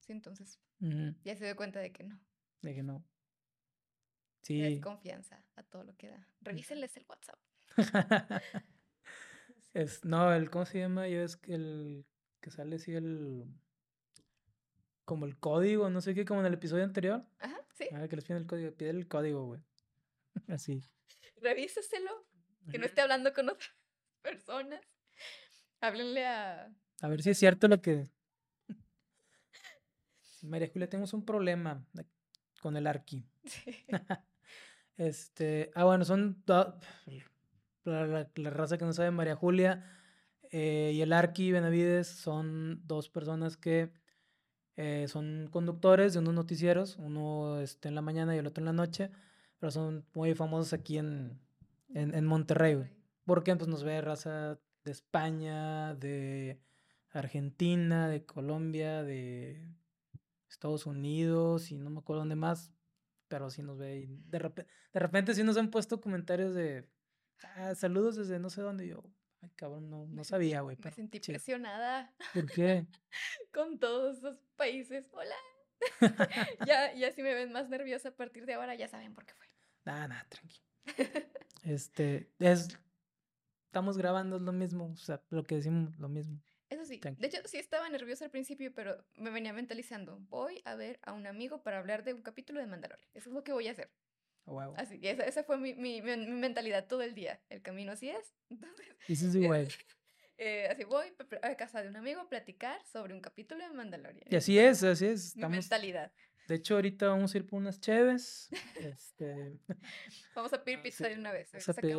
[0.00, 0.58] Sí, entonces.
[1.24, 2.20] Ya se dio cuenta de que no.
[2.62, 3.04] De que no.
[4.42, 4.62] Sí.
[4.62, 6.28] Es confianza a todo lo que da.
[6.40, 7.38] Revísenles el WhatsApp.
[9.74, 11.08] es, no, el, ¿cómo se llama?
[11.08, 12.06] Yo es que el
[12.40, 13.46] que sale así el
[15.04, 17.24] como el código, no sé qué, como en el episodio anterior.
[17.38, 17.88] Ajá, sí.
[17.92, 19.60] Ah, que les piden el código, pide el código, güey.
[20.48, 20.82] Así.
[21.36, 22.26] Revíseselo,
[22.70, 23.70] que no esté hablando con otras
[24.22, 24.80] personas.
[25.80, 26.74] Háblenle a...
[27.00, 28.08] A ver si es cierto lo que...
[30.42, 31.84] María Julia, tenemos un problema
[32.60, 33.24] con el Arqui.
[33.44, 33.74] Sí.
[34.96, 36.78] este, ah, bueno, son la,
[37.84, 39.84] la, raza que no sabe, María Julia
[40.52, 43.90] eh, y el Arqui Benavides son dos personas que
[44.76, 48.66] eh, son conductores de unos noticieros, uno este, en la mañana y el otro en
[48.66, 49.10] la noche,
[49.58, 51.40] pero son muy famosos aquí en,
[51.94, 52.78] en, Monterrey.
[53.24, 56.60] Porque pues, nos ve raza de España, de
[57.10, 59.68] Argentina, de Colombia, de
[60.48, 62.72] Estados Unidos y no me acuerdo dónde más,
[63.28, 64.06] pero sí nos ve.
[64.08, 66.88] de, repente, de repente sí nos han puesto comentarios de
[67.56, 68.86] ah, saludos desde no sé dónde.
[68.86, 69.02] yo,
[69.42, 70.76] Ay, cabrón, no, no sabía, güey.
[70.82, 72.14] Me sentí presionada.
[72.32, 72.86] ¿Por qué?
[73.52, 75.08] Con todos esos países.
[75.12, 75.34] Hola.
[76.66, 79.34] ya, ya si me ven más nerviosa a partir de ahora, ya saben por qué
[79.34, 79.46] fue.
[79.84, 80.60] Nada, nada, tranqui.
[81.64, 82.78] este, es,
[83.72, 86.38] estamos grabando es lo mismo, o sea, lo que decimos, lo mismo.
[86.68, 90.74] Eso sí, de hecho sí estaba nerviosa al principio, pero me venía mentalizando, voy a
[90.74, 93.08] ver a un amigo para hablar de un capítulo de Mandalorian.
[93.14, 93.90] Eso es lo que voy a hacer.
[94.44, 94.74] Wow.
[94.76, 97.40] Así, esa, esa fue mi, mi, mi, mentalidad todo el día.
[97.48, 98.34] El camino así es.
[98.50, 99.68] Entonces, This is the way.
[100.36, 101.06] Eh, así voy
[101.42, 104.26] a casa de un amigo a platicar sobre un capítulo de Mandalorian.
[104.28, 105.34] Y así es, así es.
[105.34, 106.12] Mi mentalidad.
[106.46, 108.50] De hecho, ahorita vamos a ir por unas cheves.
[108.76, 109.58] este...
[110.34, 111.50] Vamos a pedir ah, pizza de una vez.
[111.52, 111.96] Vamos a pedir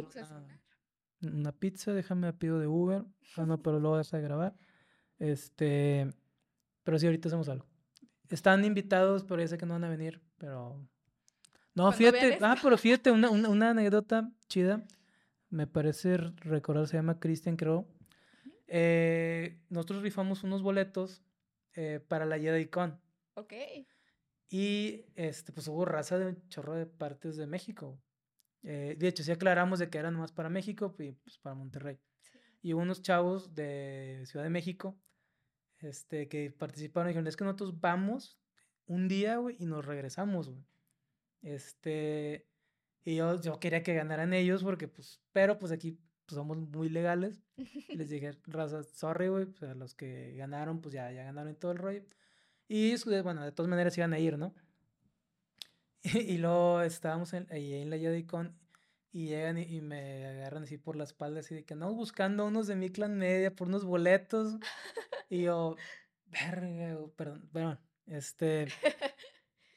[1.23, 3.03] una, pizza, déjame pido de Uber.
[3.37, 4.55] Ah, no, pero luego deja de grabar.
[5.19, 6.09] Este,
[6.83, 7.65] pero sí, ahorita hacemos algo.
[8.29, 10.87] Están invitados, pero ya sé que no van a venir, pero...
[11.75, 14.85] No, fíjate, ah, pero fíjate, una, una, anécdota chida,
[15.49, 17.87] me parece recordar, se llama Christian creo.
[18.67, 21.23] Eh, nosotros rifamos unos boletos
[21.75, 22.99] eh, para la JediCon.
[23.35, 23.53] Ok.
[24.49, 27.99] Y este, pues hubo raza de un chorro de partes de México.
[28.63, 31.99] Eh, de hecho, sí aclaramos de que eran más para México y pues para Monterrey.
[32.61, 34.97] Y hubo unos chavos de Ciudad de México
[35.79, 38.39] este, que participaron y dijeron, es que nosotros vamos
[38.85, 40.65] un día, güey, y nos regresamos, güey.
[41.41, 42.47] Este,
[43.03, 46.89] y yo, yo quería que ganaran ellos porque, pues, pero pues aquí pues, somos muy
[46.89, 47.43] legales.
[47.89, 51.73] les dije, raza, sorry, güey, pues a los que ganaron, pues ya, ya ganaron todo
[51.73, 52.03] el rollo.
[52.67, 54.55] Y, bueno, de todas maneras iban a ir, ¿no?
[56.27, 58.57] y, luego estábamos en, ahí en la Yadicon
[59.11, 62.67] y llegan y, me agarran así por la espalda, así de que andamos buscando unos
[62.67, 64.57] de mi clan media por unos boletos.
[65.29, 65.75] y yo,
[66.25, 68.67] verga, perdón, perdón, este.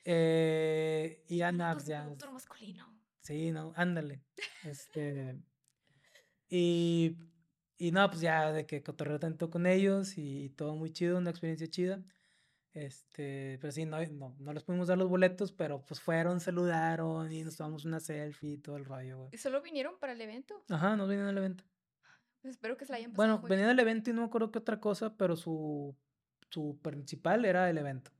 [0.09, 2.09] Eh, y ya nada, pues ya.
[2.33, 2.97] masculino.
[3.19, 4.23] Sí, no, ándale.
[4.63, 5.37] Este.
[6.49, 7.17] y,
[7.77, 11.31] y no, pues ya de que cotorreo tanto con ellos y todo muy chido, una
[11.31, 12.05] experiencia chida.
[12.77, 17.33] Este, pero sí, no, no, no les pudimos dar los boletos, pero pues fueron, saludaron
[17.33, 19.31] y nos tomamos una selfie y todo el rollo, güey.
[19.33, 20.63] ¿Y solo vinieron para el evento?
[20.69, 21.65] Ajá, nos vinieron al evento.
[22.43, 23.39] Pues espero que se la hayan pasado.
[23.39, 25.97] Bueno, venían al evento y no me acuerdo qué otra cosa, pero su,
[26.51, 28.11] su principal era el evento.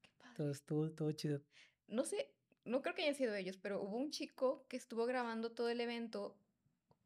[0.00, 0.30] Qué padre.
[0.30, 1.42] Entonces, todo, todo chido.
[1.86, 2.30] No sé,
[2.64, 5.82] no creo que hayan sido ellos, pero hubo un chico que estuvo grabando todo el
[5.82, 6.34] evento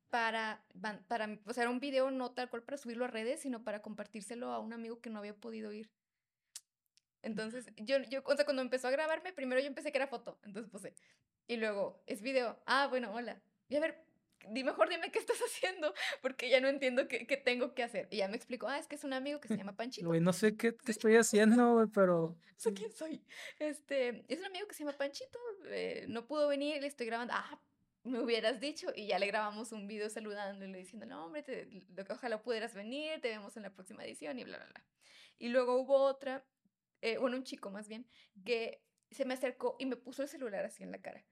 [0.08, 0.62] para,
[1.08, 3.82] para, o sea, era un video no tal cual para subirlo a redes, sino para
[3.82, 5.90] compartírselo a un amigo que no había podido ir.
[7.22, 10.38] Entonces, yo, yo, o sea, cuando empezó a grabarme, primero yo empecé que era foto,
[10.44, 10.94] entonces puse.
[11.46, 12.61] Y luego, es video.
[12.66, 13.40] Ah, bueno, hola.
[13.68, 14.04] Y a ver,
[14.50, 18.08] di, mejor dime qué estás haciendo, porque ya no entiendo qué, qué, tengo que hacer.
[18.11, 20.06] Y ya me explicó, ah, es que es un amigo que se llama Panchito.
[20.06, 22.37] Güey, no sé qué, te estoy haciendo, güey, pero...
[22.52, 23.24] No sé quién soy.
[23.58, 27.35] Este, es un amigo que se llama Panchito, eh, no pudo venir, le estoy grabando.
[27.35, 27.61] Ah,
[28.04, 31.68] me hubieras dicho y ya le grabamos un video saludándole, diciendo, no, hombre, te,
[32.08, 34.85] ojalá pudieras venir, te vemos en la próxima edición y bla, bla, bla.
[35.38, 36.44] Y luego hubo otra
[37.02, 38.06] eh, bueno, un chico más bien,
[38.44, 41.24] que se me acercó y me puso el celular así en la cara.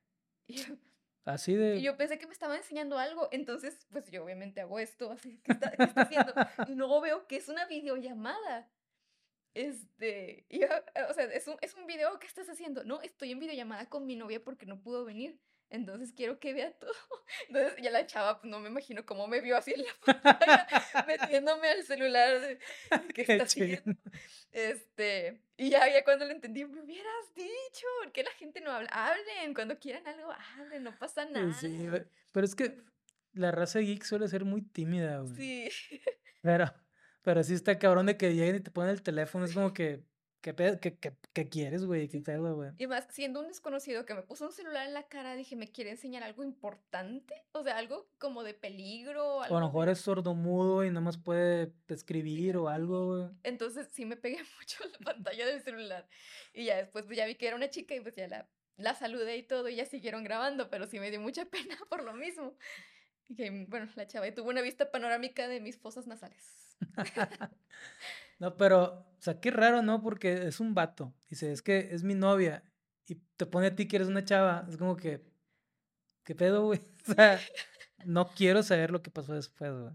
[1.26, 1.76] Y así de...
[1.76, 5.38] Y yo pensé que me estaba enseñando algo, entonces pues yo obviamente hago esto, así,
[5.44, 6.34] ¿qué está, qué está haciendo?
[6.68, 8.68] Y luego veo que es una videollamada.
[9.54, 12.84] Este, y o sea, es un, es un video, ¿qué estás haciendo?
[12.84, 15.38] No, estoy en videollamada con mi novia porque no pudo venir.
[15.70, 16.92] Entonces quiero que vea todo.
[17.48, 21.06] Entonces ya la chava, pues no me imagino cómo me vio así en la pantalla,
[21.06, 22.58] metiéndome al celular.
[23.14, 23.96] ¿Qué está haciendo?
[24.50, 28.90] Este, y ya, ya cuando lo entendí, me hubieras dicho, porque la gente no habla?
[28.92, 31.52] Hablen, cuando quieran algo, hablen, no pasa pues nada.
[31.54, 31.88] Sí,
[32.32, 32.82] pero es que
[33.32, 35.70] la raza geek suele ser muy tímida, güey.
[35.70, 36.00] Sí.
[36.42, 36.72] Pero,
[37.22, 40.02] pero sí está cabrón de que lleguen y te ponen el teléfono, es como que
[40.40, 42.08] ¿Qué, qué, qué, qué quieres, güey?
[42.08, 42.70] ¿Qué pedo, güey?
[42.78, 45.68] Y más, siendo un desconocido que me puso un celular en la cara, dije, ¿me
[45.68, 47.34] quiere enseñar algo importante?
[47.52, 49.42] O sea, algo como de peligro.
[49.42, 53.28] Algo o a lo mejor es sordomudo y nada más puede escribir o algo, güey.
[53.42, 56.08] Entonces sí me pegué mucho la pantalla del celular.
[56.54, 58.48] Y ya después, pues ya vi que era una chica y pues ya la,
[58.78, 62.02] la saludé y todo y ya siguieron grabando, pero sí me dio mucha pena por
[62.02, 62.56] lo mismo.
[63.28, 66.69] Y que, bueno, la chava tuvo una vista panorámica de mis fosas nasales.
[68.40, 70.02] No, pero, o sea, qué raro, ¿no?
[70.02, 71.14] Porque es un vato.
[71.28, 72.64] Dice, es que es mi novia.
[73.06, 74.66] Y te pone a ti que eres una chava.
[74.68, 75.22] Es como que,
[76.24, 76.80] ¿qué pedo, güey?
[77.08, 77.38] O sea,
[78.04, 79.92] no quiero saber lo que pasó después, güey.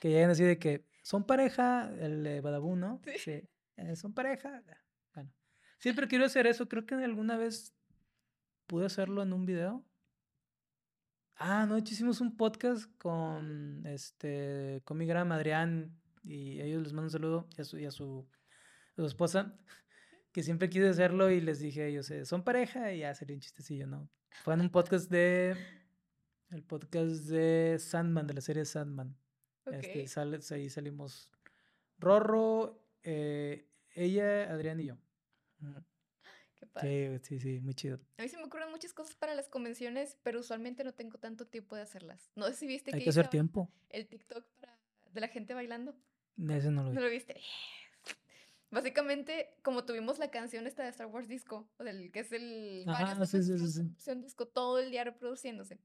[0.00, 3.00] Que, lleguen así de que son pareja, el Badabú, ¿no?
[3.18, 3.48] Sí.
[3.76, 4.62] Eh, son pareja.
[5.14, 5.32] Bueno,
[5.78, 6.68] siempre quiero hacer eso.
[6.68, 7.74] Creo que alguna vez
[8.66, 9.84] pude hacerlo en un video.
[11.44, 17.06] Ah, no, hicimos un podcast con este con mi gran Adrián y ellos les mando
[17.06, 18.28] un saludo y a su, y a su,
[18.96, 19.58] esposa
[20.32, 23.34] que siempre quise hacerlo y les dije a ellos, eh, son pareja y ya sería
[23.34, 24.08] un chistecillo, ¿no?
[24.44, 25.56] Fue en un podcast de
[26.50, 29.16] el podcast de Sandman, de la serie Sandman.
[29.66, 31.28] Este, sale, ahí salimos
[31.98, 34.96] Rorro, eh, ella, Adrián y yo.
[36.80, 38.00] Sí, sí, sí, muy chido.
[38.18, 41.46] A mí se me ocurren muchas cosas para las convenciones, pero usualmente no tengo tanto
[41.46, 42.30] tiempo de hacerlas.
[42.36, 43.70] No sé si viste Hay que, que hacer tiempo.
[43.90, 44.44] El TikTok
[45.12, 45.94] de la gente bailando.
[46.48, 46.94] Ese no lo vi.
[46.96, 47.40] ¿No lo viste?
[48.70, 52.84] Básicamente, como tuvimos la canción esta de Star Wars Disco, del, que es el...
[52.88, 55.78] Ajá, sí, sí, sí, disco todo el día reproduciéndose.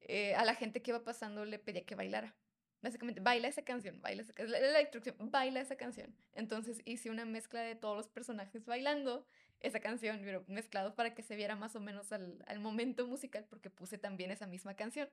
[0.00, 2.34] Eh, a la gente que iba pasando le pedía que bailara.
[2.82, 4.60] Básicamente, baila esa canción, baila esa canción.
[4.60, 6.14] La, instrucción, baila esa canción.
[6.34, 9.26] Entonces hice una mezcla de todos los personajes bailando
[9.66, 13.46] esa canción, pero mezclado para que se viera más o menos al, al momento musical,
[13.48, 15.08] porque puse también esa misma canción.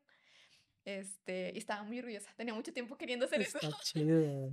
[0.85, 2.31] Este, y estaba muy orgullosa.
[2.35, 3.69] Tenía mucho tiempo queriendo hacer Está eso.
[3.83, 4.51] chido.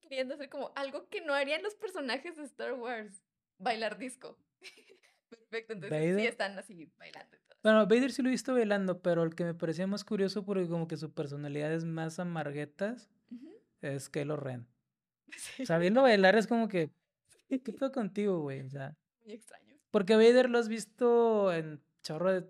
[0.00, 3.22] queriendo hacer como algo que no harían los personajes de Star Wars.
[3.58, 4.38] Bailar disco.
[5.28, 7.38] Perfecto, entonces sí están así bailando.
[7.62, 10.68] Bueno, Vader sí lo he visto bailando, pero el que me parecía más curioso porque
[10.68, 13.54] como que su personalidad es más amarguetas Ujú.
[13.80, 14.66] es Kylo Ren.
[15.38, 16.90] Sí, O sea, verlo bailar es como que,
[17.48, 18.60] ¿qué pedo contigo, güey?
[18.60, 18.94] O sea,
[19.24, 19.76] muy extraño.
[19.90, 22.46] porque Vader lo has visto en chorro de...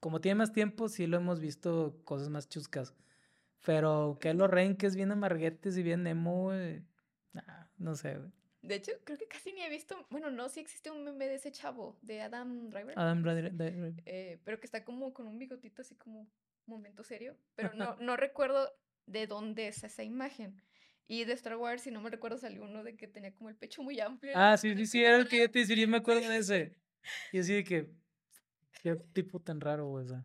[0.00, 2.94] Como tiene más tiempo, sí lo hemos visto cosas más chuscas.
[3.64, 6.82] Pero Kylo Ren, que es bien amarguetes y bien emo, güey,
[7.34, 8.30] nah, no sé, güey.
[8.62, 10.06] De hecho, creo que casi ni he visto.
[10.10, 12.98] Bueno, no, sí existe un meme de ese chavo, de Adam Driver.
[12.98, 13.94] Adam Driver- Driver.
[14.06, 16.26] eh, pero que está como con un bigotito así como
[16.66, 17.36] momento serio.
[17.54, 18.70] Pero no, no recuerdo
[19.06, 20.62] de dónde es esa imagen.
[21.10, 23.56] Y de Star Wars, si no me recuerdo, salió uno de que tenía como el
[23.56, 24.32] pecho muy amplio.
[24.36, 26.76] Ah, sí, sí, sí, era el que yo te decía, yo me acuerdo de ese.
[27.32, 27.90] Y así de que,
[28.80, 30.06] qué tipo tan raro, güey.
[30.06, 30.22] un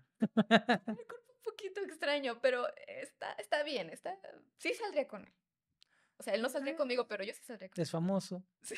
[1.43, 4.15] poquito extraño, pero está, está bien, está...
[4.59, 5.33] Sí saldría con él.
[6.17, 7.81] O sea, él no saldría conmigo, pero yo sí saldría con él.
[7.81, 8.43] Es famoso.
[8.61, 8.75] Sí.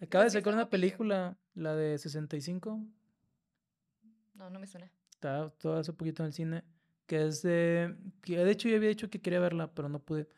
[0.00, 2.78] Acaba de sacar una película, la de 65.
[4.34, 4.88] No, no me suena.
[5.10, 6.62] Está todo hace poquito en el cine.
[7.08, 7.96] Que es de.
[8.22, 10.28] Que de hecho, yo había dicho que quería verla, pero no pude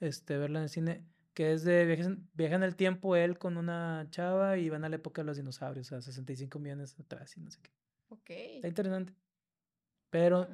[0.00, 1.06] este, verla en el cine.
[1.34, 4.88] Que es de viajes viaja en el tiempo él con una chava y van a
[4.88, 7.70] la época de los dinosaurios, o sea, 65 millones atrás y no sé qué.
[8.08, 8.30] Ok.
[8.30, 9.14] Está interesante.
[10.10, 10.48] Pero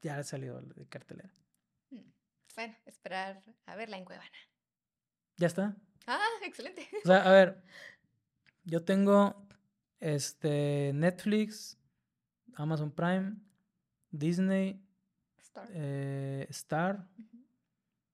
[0.00, 1.34] ya salió de cartelera.
[1.90, 2.00] Mm.
[2.56, 4.30] Bueno, esperar a verla en Cuevana.
[5.36, 5.76] Ya está.
[6.06, 6.88] Ah, excelente.
[7.04, 7.62] O sea, a ver,
[8.64, 9.46] yo tengo
[10.00, 11.78] este Netflix,
[12.54, 13.36] Amazon Prime,
[14.10, 14.85] Disney,
[15.64, 15.68] Star.
[15.74, 17.08] eh, Star.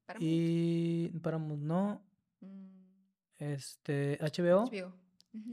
[0.07, 0.23] Paramount.
[0.33, 2.03] y Paramount no,
[2.41, 2.67] Mm,
[3.39, 4.93] este HBO HBO.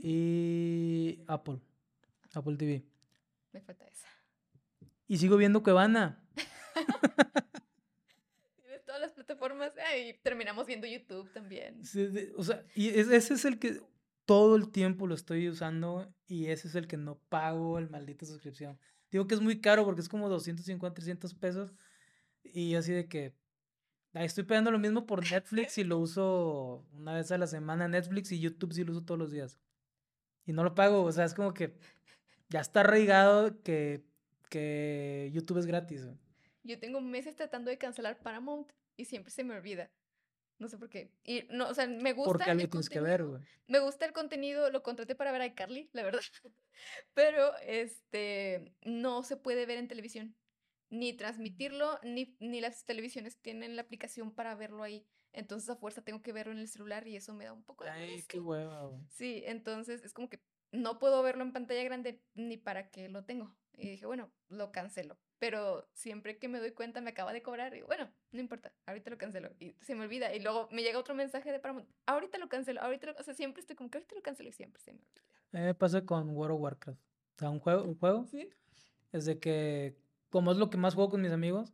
[0.01, 1.59] Y Apple,
[2.33, 2.83] Apple TV.
[3.53, 4.07] Me falta esa.
[5.07, 6.21] Y sigo viendo Cuevana.
[8.57, 9.71] Tienes todas las plataformas.
[9.97, 11.81] y terminamos viendo YouTube también.
[12.37, 13.81] O sea, y es- ese es el que
[14.25, 18.25] todo el tiempo lo estoy usando y ese es el que no pago el maldito
[18.25, 18.77] suscripción.
[19.11, 21.73] Digo que es muy caro porque es como 250, 300 pesos
[22.43, 23.33] y así de que
[24.13, 28.31] estoy pagando lo mismo por Netflix y lo uso una vez a la semana Netflix
[28.31, 29.59] y YouTube sí lo uso todos los días.
[30.45, 31.75] Y no lo pago, o sea, es como que
[32.49, 34.03] ya está arraigado que,
[34.49, 36.07] que YouTube es gratis.
[36.63, 39.91] Yo tengo meses tratando de cancelar Paramount y siempre se me olvida.
[40.59, 41.11] No sé por qué.
[41.23, 43.41] Y no, o sea, me gusta Porque algo tienes que ver, güey.
[43.67, 46.19] Me gusta el contenido, lo contraté para ver a Carly, la verdad.
[47.13, 50.35] Pero este no se puede ver en televisión.
[50.89, 55.07] Ni transmitirlo, ni, ni las televisiones tienen la aplicación para verlo ahí.
[55.31, 57.85] Entonces a fuerza tengo que verlo en el celular y eso me da un poco
[57.85, 59.01] de Ay, qué hueva, güey.
[59.09, 60.41] Sí, entonces es como que
[60.71, 63.55] no puedo verlo en pantalla grande ni para qué lo tengo.
[63.73, 65.17] Y dije, bueno, lo cancelo.
[65.39, 69.09] Pero siempre que me doy cuenta me acaba de cobrar y bueno, no importa, ahorita
[69.09, 69.49] lo cancelo.
[69.59, 70.35] Y se me olvida.
[70.35, 73.15] Y luego me llega otro mensaje de Paramount, ahorita lo cancelo, ahorita lo...
[73.17, 75.21] O sea, siempre estoy como que ahorita lo cancelo y siempre se me olvida.
[75.53, 76.99] A mí me pasa con World of Warcraft.
[76.99, 78.49] O sea, un juego, un juego ¿Sí?
[79.13, 79.97] es de que,
[80.29, 81.73] como es lo que más juego con mis amigos,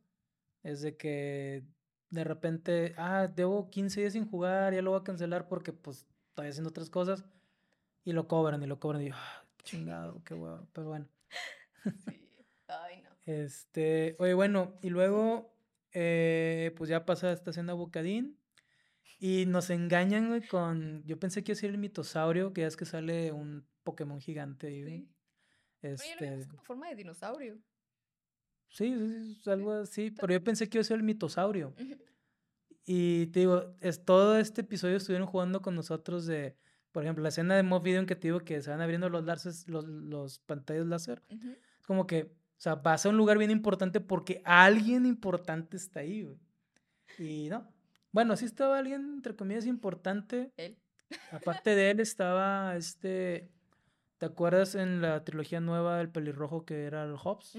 [0.64, 1.64] es de que
[2.12, 6.06] de repente, ah, debo 15 días sin jugar, ya lo voy a cancelar porque pues
[6.30, 7.26] estoy haciendo otras cosas
[8.04, 11.08] y lo cobran y lo cobran y yo, ah, chingado, qué huevo, pero bueno.
[12.06, 12.25] Sí.
[13.26, 15.56] Este, oye, bueno, y luego,
[15.92, 18.40] eh, pues ya pasa esta escena Bocadín
[19.20, 22.68] y nos engañan, güey, con, yo pensé que iba a ser el mitosaurio, que ya
[22.68, 25.00] es que sale un Pokémon gigante ahí, güey.
[25.02, 25.10] Sí.
[25.82, 27.58] Pero ya lo vimos Este, como forma de dinosaurio.
[28.70, 31.74] Sí, sí, sí, es algo así, pero yo pensé que iba a ser el mitosaurio.
[32.86, 36.58] Y te digo, es, todo este episodio estuvieron jugando con nosotros de,
[36.92, 39.10] por ejemplo, la escena de Mob Video en que te digo que se van abriendo
[39.10, 41.24] los, láseres- los, los pantallas láser.
[41.30, 46.00] Es como que, o sea, vas a un lugar bien importante porque alguien importante está
[46.02, 46.38] ahí, güey.
[47.20, 47.68] Y no.
[48.12, 50.52] Bueno, sí estaba alguien, entre comillas, importante.
[50.58, 50.78] Él.
[51.32, 53.52] Aparte de él estaba este,
[54.18, 57.58] ¿te acuerdas en la trilogía nueva del pelirrojo que era el Hobbs?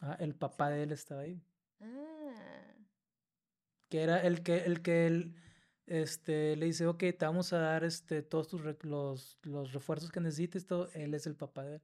[0.00, 1.40] Ah, el papá de él estaba ahí.
[1.80, 2.74] Ah.
[3.88, 5.36] que era el que el que él
[5.86, 10.20] este le dice, ok, te vamos a dar este todos tus los, los refuerzos que
[10.20, 11.82] necesites, todo, él es el papá de él.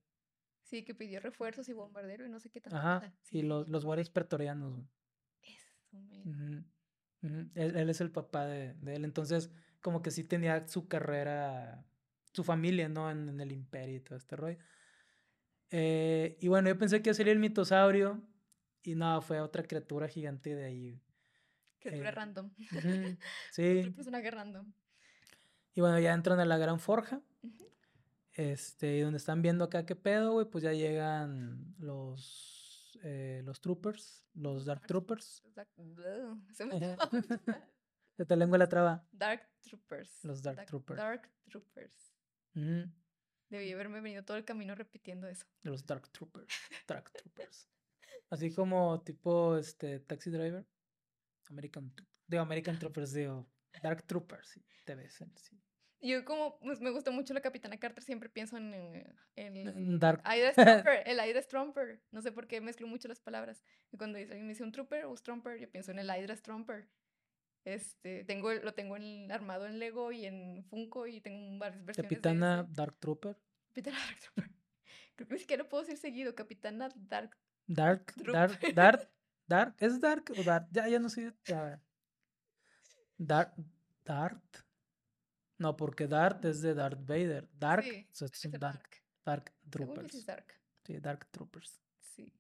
[0.65, 3.13] Sí, que pidió refuerzos y bombardero y no sé qué tanta Ajá, cosa.
[3.31, 3.87] y Sí, los, sí, los sí.
[3.87, 4.81] guardias pretorianos.
[5.43, 5.73] Eso,
[7.23, 9.51] ujú, Él, él es el papá de, de él, entonces
[9.81, 11.85] como que sí tenía su carrera,
[12.33, 13.11] su familia, ¿no?
[13.11, 14.59] En, en el imperio y todo este rollo.
[15.71, 18.23] Eh, y bueno, yo pensé que sería el mitosaurio
[18.83, 21.01] y no, fue otra criatura gigante de ahí.
[21.81, 22.51] Criatura eh, random.
[23.51, 23.79] sí.
[23.81, 24.73] Otro personaje random.
[25.75, 27.21] Y bueno, ya entran a la gran forja.
[28.35, 33.61] Este, y donde están viendo acá qué pedo, güey, pues ya llegan los, eh, los
[33.61, 35.45] troopers, los Dark Troopers.
[36.53, 36.79] Se me
[38.17, 39.07] Se te lengua la traba.
[39.11, 40.25] Dark Troopers.
[40.25, 40.99] Los Dark, Troopers.
[40.99, 42.15] Dark Troopers.
[43.49, 45.47] Debí haberme venido todo el camino repitiendo eso.
[45.63, 46.49] Los Dark Troopers.
[46.89, 47.69] Dark Troopers.
[48.31, 50.67] Así como tipo este Taxi Driver.
[51.51, 51.93] American
[52.27, 53.47] Digo American Troopers, digo
[53.83, 55.61] Dark Troopers, sí, te ves, sí.
[56.05, 58.75] Yo como pues, me gusta mucho la Capitana Carter, siempre pienso en,
[59.37, 60.23] en Dark.
[60.25, 62.03] Ida Strumper, el Ida Strumper.
[62.11, 63.63] No sé por qué mezclo mucho las palabras.
[63.91, 66.89] Y cuando dice, me dice un trooper o Strumper, yo pienso en el Ida Strumper.
[67.65, 72.11] Este, tengo, lo tengo en, armado en Lego y en Funko y tengo varias versiones
[72.11, 73.39] Capitana Dark Trooper.
[73.69, 74.51] Capitana Dark Trooper.
[75.17, 76.35] Creo que ni siquiera puedo decir seguido.
[76.35, 77.35] Capitana Dark
[77.67, 79.11] Dark, Dark, Dark,
[79.47, 80.69] Dark, ¿es Dark o Dark?
[80.71, 81.33] Ya, ya no sé.
[83.17, 83.55] Dark,
[84.05, 84.43] Dark.
[85.59, 87.49] No, porque Darth es de Darth Vader.
[87.55, 89.03] Dark, sí, es Dark.
[89.25, 90.27] Dark, Troopers.
[90.27, 90.61] Dark.
[90.85, 91.81] Sí, Dark Troopers.
[92.01, 92.33] Sí.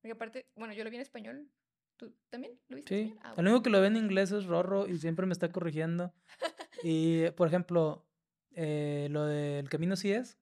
[0.00, 1.50] Porque aparte, bueno, yo lo vi en español.
[1.96, 3.18] ¿Tú también lo viste sí.
[3.22, 6.14] Ah, el único que lo ve en inglés es Rorro y siempre me está corrigiendo.
[6.84, 8.06] y, por ejemplo,
[8.52, 10.38] eh, lo del camino sí es.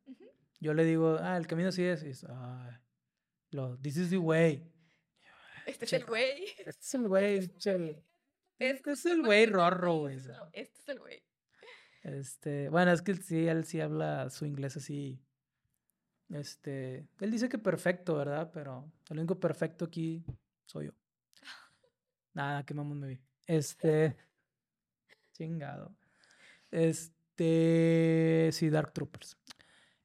[0.61, 2.03] Yo le digo, ah, el camino sí es.
[2.03, 2.83] Y es ah,
[3.51, 4.70] lo, this is the way.
[5.64, 6.45] Este es el güey.
[6.59, 7.37] Este es el güey.
[7.39, 8.05] Este,
[8.59, 10.16] este es el güey Rorro, güey.
[10.53, 11.26] Este es el güey.
[12.07, 15.20] Este, bueno, es que sí, él sí habla su inglés así.
[16.28, 18.52] Este, él dice que perfecto, ¿verdad?
[18.54, 20.24] Pero el único perfecto aquí
[20.66, 20.92] soy yo.
[22.32, 23.20] Nada, qué mamón me vi.
[23.48, 24.16] Este,
[25.32, 25.96] chingado.
[26.70, 29.36] Este, sí, Dark Troopers.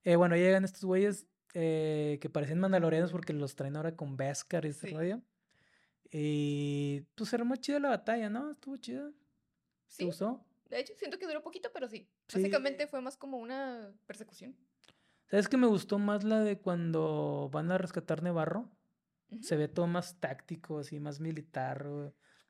[0.03, 4.65] Eh, bueno, llegan estos güeyes eh, que parecen mandalorianos porque los traen ahora con Beskar
[4.65, 5.21] y ese rollo.
[6.09, 8.53] Y pues se armó chida la batalla, ¿no?
[8.53, 9.11] Estuvo chida.
[9.95, 10.43] ¿Te gustó?
[10.71, 12.09] De hecho, siento que duró poquito, pero sí.
[12.33, 14.55] Básicamente fue más como una persecución.
[15.29, 18.69] ¿Sabes que me gustó más la de cuando van a rescatar Nevarro?
[19.41, 21.87] Se ve todo más táctico, así, más militar,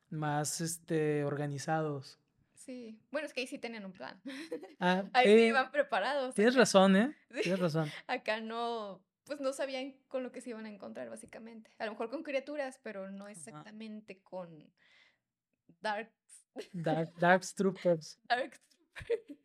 [0.08, 2.20] más este, organizados.
[2.54, 3.00] Sí.
[3.10, 4.20] Bueno, es que ahí sí tenían un plan.
[4.80, 6.34] Ah, ahí sí iban preparados.
[6.34, 7.16] Tienes razón, ¿eh?
[7.42, 7.88] Tienes razón.
[8.08, 11.70] Acá no, pues no sabían con lo que se iban a encontrar, básicamente.
[11.78, 14.72] A lo mejor con criaturas, pero no exactamente con
[15.80, 16.12] Dark
[16.74, 18.18] Dark, Troopers.
[18.28, 19.38] Dark Troopers.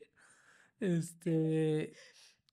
[0.80, 1.94] Este.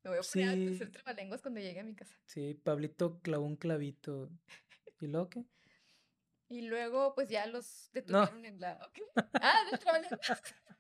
[0.02, 2.14] Me voy a poner a hacer trabalenguas cuando llegue a mi casa.
[2.26, 4.30] Sí, Pablito clavó un clavito.
[5.00, 5.44] ¿Y luego qué?
[6.48, 8.78] Y luego, pues ya los detuvieron en la.
[9.40, 10.20] Ah, del trabalenguas.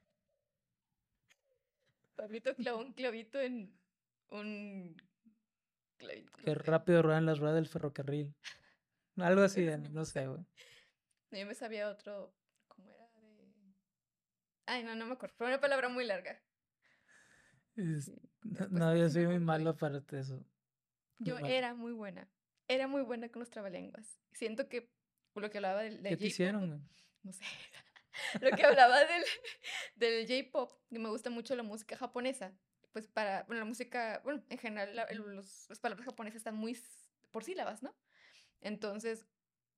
[2.16, 3.76] Pablito clavó un clavito en
[4.28, 4.96] un.
[5.96, 8.34] Clavito, Qué rápido ruedan las ruedas del ferrocarril.
[9.16, 10.44] Algo así, no sé, güey.
[11.30, 12.34] Yo me sabía otro
[14.66, 15.34] Ay, no, no me acuerdo.
[15.36, 16.40] Fue una palabra muy larga.
[18.70, 20.44] no, yo soy muy malo para eso.
[21.18, 22.28] Yo era muy buena.
[22.68, 24.20] Era muy buena con los trabalenguas.
[24.32, 24.90] Siento que
[25.34, 26.88] lo que hablaba del, ¿Qué te hicieron?
[27.22, 27.44] No sé.
[28.40, 29.24] lo que hablaba del,
[29.96, 32.56] del J-pop, que me gusta mucho la música japonesa.
[32.92, 36.78] Pues para, bueno, la música, bueno, en general los, las palabras japonesas están muy
[37.32, 37.94] por sílabas, ¿no?
[38.60, 39.26] Entonces,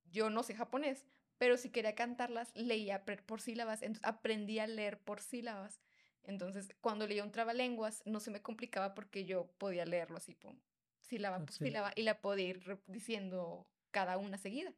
[0.05, 1.07] yo no sé japonés,
[1.39, 5.81] pero si quería cantarlas, leía por sílabas, entonces aprendí a leer por sílabas.
[6.23, 10.57] Entonces, cuando leía un trabalenguas, no se me complicaba porque yo podía leerlo así, por
[11.01, 14.75] sílaba por sílaba, y la podía ir diciendo cada una seguida.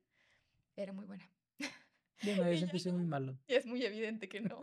[0.76, 1.28] Era muy buena.
[2.92, 3.38] Muy malo.
[3.46, 4.60] Y es muy evidente que no.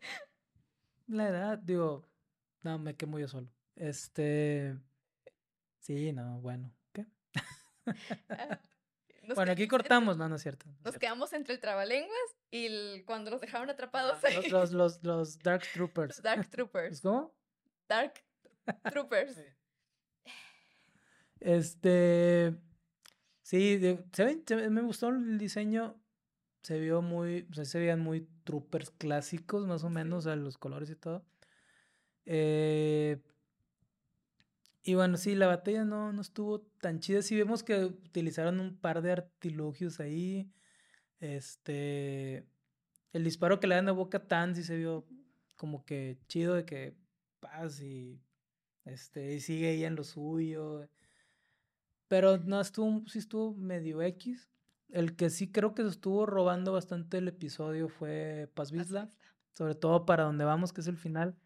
[1.06, 2.08] La edad, digo,
[2.62, 3.48] no, me quemo yo solo.
[3.76, 4.74] Este,
[5.80, 7.06] sí, no, bueno, ¿qué?
[9.34, 10.66] Bueno, aquí cortamos, no, no es cierto.
[10.84, 14.18] nos quedamos entre el trabalenguas y cuando los dejaron atrapados.
[14.24, 16.22] Ah, los, los, los, Dark Troopers.
[16.22, 17.00] Dark Troopers.
[17.02, 17.34] ¿Cómo?
[17.88, 18.14] Dark
[18.90, 19.40] Troopers.
[21.40, 22.54] Este.
[23.42, 23.78] Sí,
[24.12, 26.00] se me gustó el diseño.
[26.62, 27.46] Se vio muy.
[27.50, 30.96] O sea, se veían muy troopers clásicos, más o menos, o sea, los colores y
[30.96, 31.26] todo.
[32.24, 33.20] Eh,
[34.86, 37.22] y bueno, sí, la batalla no, no estuvo tan chida.
[37.22, 40.52] Sí vemos que utilizaron un par de artilugios ahí.
[41.20, 42.46] Este.
[43.14, 45.06] El disparo que le dan a Boca Tan sí se vio
[45.56, 46.94] como que chido de que
[47.40, 48.20] paz y.
[48.84, 49.34] Este.
[49.34, 50.86] Y sigue ella en lo suyo.
[52.08, 53.08] Pero no estuvo.
[53.08, 54.50] Sí estuvo medio X.
[54.90, 59.10] El que sí creo que se estuvo robando bastante el episodio fue Paz Vizla.
[59.54, 61.36] Sobre todo para donde vamos, que es el final.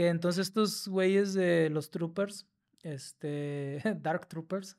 [0.00, 2.46] Que entonces estos güeyes de los troopers,
[2.82, 4.78] este, Dark Troopers,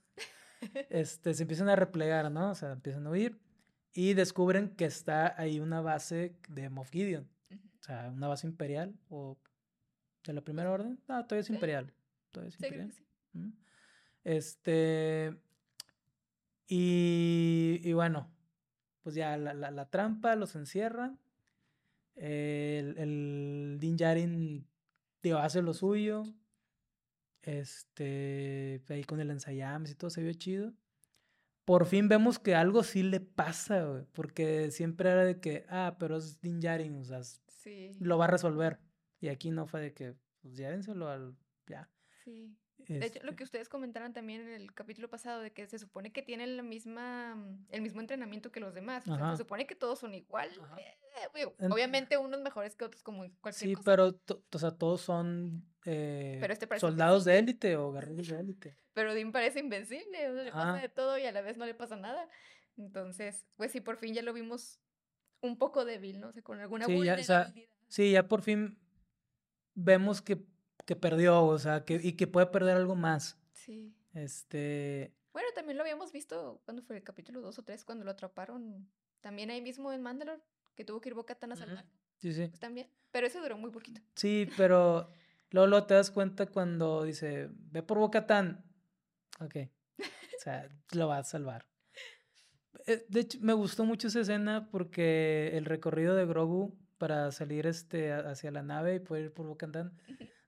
[0.90, 2.50] este, se empiezan a replegar, ¿no?
[2.50, 3.40] O sea, empiezan a huir.
[3.94, 7.30] Y descubren que está ahí una base de Moff Gideon.
[7.52, 9.38] O sea, una base imperial o
[10.24, 11.00] de la primera orden.
[11.08, 11.94] Ah, todavía es imperial.
[12.32, 12.92] Todavía es imperial.
[14.24, 15.40] Este.
[16.68, 18.34] Y, y, bueno,
[19.04, 21.16] pues ya la, la, trampa los encierra.
[22.16, 24.71] El, el Din Djarin
[25.40, 26.24] hace lo suyo.
[27.42, 30.74] Este, ahí con el ensayames y todo se vio chido.
[31.66, 35.96] Por fin vemos que algo sí le pasa, güey, porque siempre era de que, ah,
[36.00, 37.22] pero es Din Djarin, o sea,
[38.00, 38.80] lo va a resolver.
[39.20, 41.36] Y aquí no fue de que, pues llévenselo al,
[41.68, 41.90] ya.
[42.24, 42.58] Sí.
[42.88, 45.80] De hecho, lo este que ustedes comentaron también en el capítulo pasado, de que se
[45.80, 47.38] supone que tienen la misma,
[47.70, 49.08] el mismo entrenamiento que los demás.
[49.08, 50.50] O sea, se supone que todos son igual.
[51.36, 54.20] Eh, obviamente unos mejores que otros, como cualquier sí, pero,
[54.52, 58.78] o sea, todos son eh, este soldados de élite o guerreros de élite.
[58.94, 61.66] Pero Dean parece invencible, o sea, le pasa de todo y a la vez no
[61.66, 62.28] le pasa nada.
[62.78, 64.82] Entonces, pues sí, por fin ya lo vimos
[65.40, 66.28] un poco débil, ¿no?
[66.28, 67.54] O sea, con alguna sí, ya, o sea,
[67.88, 68.78] sí, ya por fin
[69.74, 70.44] vemos que
[70.86, 73.38] que perdió, o sea, que, y que puede perder algo más.
[73.54, 73.96] Sí.
[74.14, 75.14] Este.
[75.34, 78.90] Bueno, también lo habíamos visto cuando fue el capítulo 2 o 3, cuando lo atraparon
[79.22, 80.42] también ahí mismo en Mandalore,
[80.76, 81.86] que tuvo que ir Bocatan a salvar.
[82.18, 82.48] Sí, sí.
[82.48, 82.90] Pues también.
[83.12, 84.02] Pero ese duró muy poquito.
[84.16, 85.10] Sí, pero
[85.52, 88.64] luego, te das cuenta cuando dice, ve por Bocatan.
[89.40, 89.56] Ok.
[90.00, 91.68] O sea, lo va a salvar.
[92.88, 97.68] Eh, de hecho, me gustó mucho esa escena porque el recorrido de Grogu para salir
[97.68, 100.00] este, hacia la nave y poder ir por Bocatan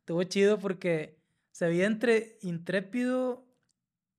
[0.04, 1.18] Estuvo chido porque
[1.52, 3.48] se veía entre intrépido,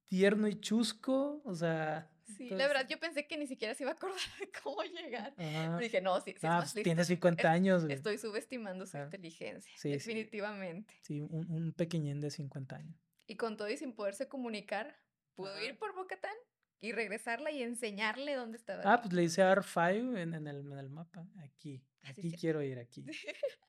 [0.06, 2.10] tierno y chusco, o sea...
[2.38, 5.34] Sí, la verdad yo pensé que ni siquiera se iba a acordar de cómo llegar.
[5.78, 7.84] dije, no, sí, sí ah, pues tiene 50 años.
[7.86, 10.94] Estoy subestimando su inteligencia, definitivamente.
[11.02, 12.96] Sí, un, un, pequeñín de 50 años.
[13.26, 14.98] Y con todo y sin poderse comunicar,
[15.34, 16.34] pudo ir por Bocatán
[16.80, 18.80] y regresarla y enseñarle dónde estaba.
[18.86, 21.28] Ah, pues le hice R5 en, en, el, en el mapa.
[21.40, 23.04] Aquí, ah, aquí quiero ir, aquí.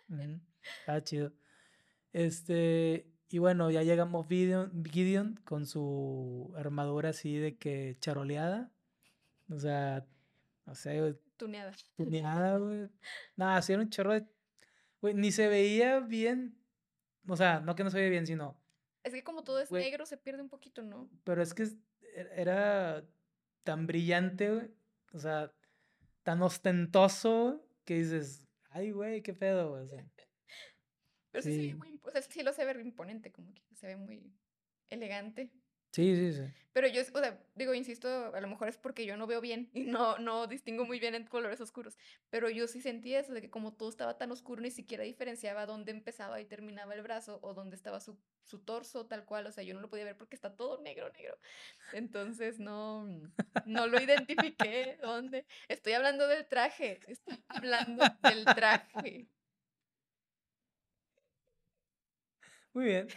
[0.79, 1.33] Está chido.
[2.15, 8.71] Este, y bueno, ya llegamos Gideon, Gideon con su armadura así de que charoleada.
[9.49, 10.07] O sea,
[10.65, 11.17] no sé.
[11.35, 11.73] Tuneada.
[11.97, 12.87] Tuneada, güey.
[13.35, 14.25] Nada, así era un chorro de.
[15.01, 16.57] Güey, ni se veía bien.
[17.27, 18.57] O sea, no que no se veía bien, sino.
[19.03, 21.09] Es que como todo es negro, se pierde un poquito, ¿no?
[21.25, 23.03] Pero es que e, era
[23.65, 24.71] tan brillante, güey.
[25.11, 25.51] O sea,
[26.23, 29.83] tan ostentoso, que dices, ay, güey, qué pedo, güey.
[29.83, 30.05] O sea,
[31.35, 33.97] pero sí, sí, muy, o sea, sí lo se ve imponente, como que se ve
[33.97, 34.33] muy
[34.89, 35.51] elegante.
[35.91, 36.43] Sí, sí, sí.
[36.71, 39.69] Pero yo, o sea, digo, insisto, a lo mejor es porque yo no veo bien
[39.73, 41.97] y no, no distingo muy bien en colores oscuros.
[42.29, 45.65] Pero yo sí sentí eso, de que como todo estaba tan oscuro, ni siquiera diferenciaba
[45.65, 49.45] dónde empezaba y terminaba el brazo o dónde estaba su, su torso, tal cual.
[49.47, 51.37] O sea, yo no lo podía ver porque está todo negro, negro.
[51.91, 53.05] Entonces no,
[53.65, 55.45] no lo identifiqué dónde.
[55.67, 59.27] Estoy hablando del traje, estoy hablando del traje.
[62.75, 63.07] Muy bien.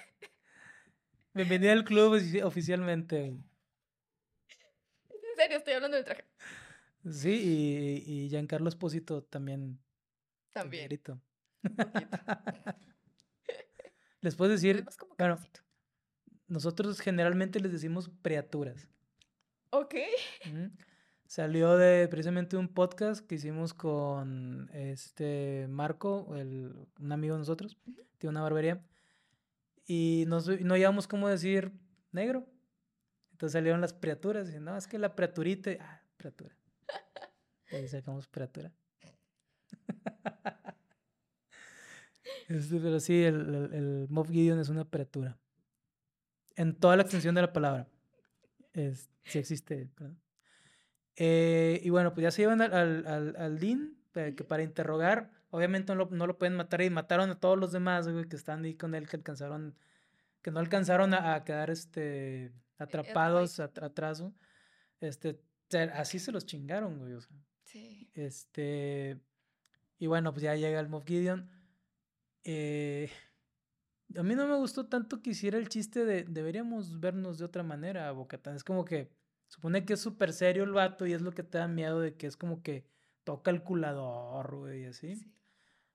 [1.35, 3.27] Bienvenida al club oficialmente.
[3.27, 3.45] En
[5.35, 6.25] serio, estoy hablando del traje.
[7.11, 9.81] Sí, y, y Giancarlo Esposito también.
[10.53, 11.01] También.
[14.21, 14.85] les puedo decir,
[15.19, 15.41] bueno,
[16.47, 18.89] nosotros generalmente les decimos preaturas.
[19.71, 19.97] Ok.
[21.27, 27.77] Salió de precisamente un podcast que hicimos con este Marco, el, un amigo de nosotros,
[28.19, 28.85] tiene una barbería
[29.89, 31.73] y no, no llevamos cómo decir
[32.13, 32.47] negro.
[33.33, 36.55] Entonces salieron las criaturas y no, es que la preaturita, ah, preatura.
[37.73, 38.71] Ahí sacamos preatura.
[42.47, 45.39] Este, pero sí, el, el, el Gideon es una preatura.
[46.57, 47.87] En toda la extensión de la palabra.
[48.73, 49.91] Es, sí existe,
[51.17, 55.95] eh, y bueno, pues ya se llevan al, al, al, Dean, eh, para interrogar Obviamente
[55.95, 58.65] no lo, no lo pueden matar y mataron a todos los demás, güey, que están
[58.65, 59.77] ahí con él, que alcanzaron,
[60.43, 64.23] que no alcanzaron a, quedar este, e, atrapados atrás.
[65.01, 65.41] Este,
[65.95, 67.37] así se los chingaron, güey, o sea.
[67.65, 68.11] Sí.
[68.15, 69.21] Este,
[69.99, 71.51] y bueno, pues ya llega el Moff Gideon.
[72.45, 73.11] Eh,
[74.17, 77.63] a mí no me gustó tanto que hiciera el chiste de deberíamos vernos de otra
[77.63, 78.55] manera, Bocatán.
[78.55, 79.11] Es como que
[79.47, 82.17] supone que es súper serio el vato y es lo que te da miedo de
[82.17, 82.87] que es como que
[83.25, 85.17] toca el culador, güey, así.
[85.17, 85.38] Sí.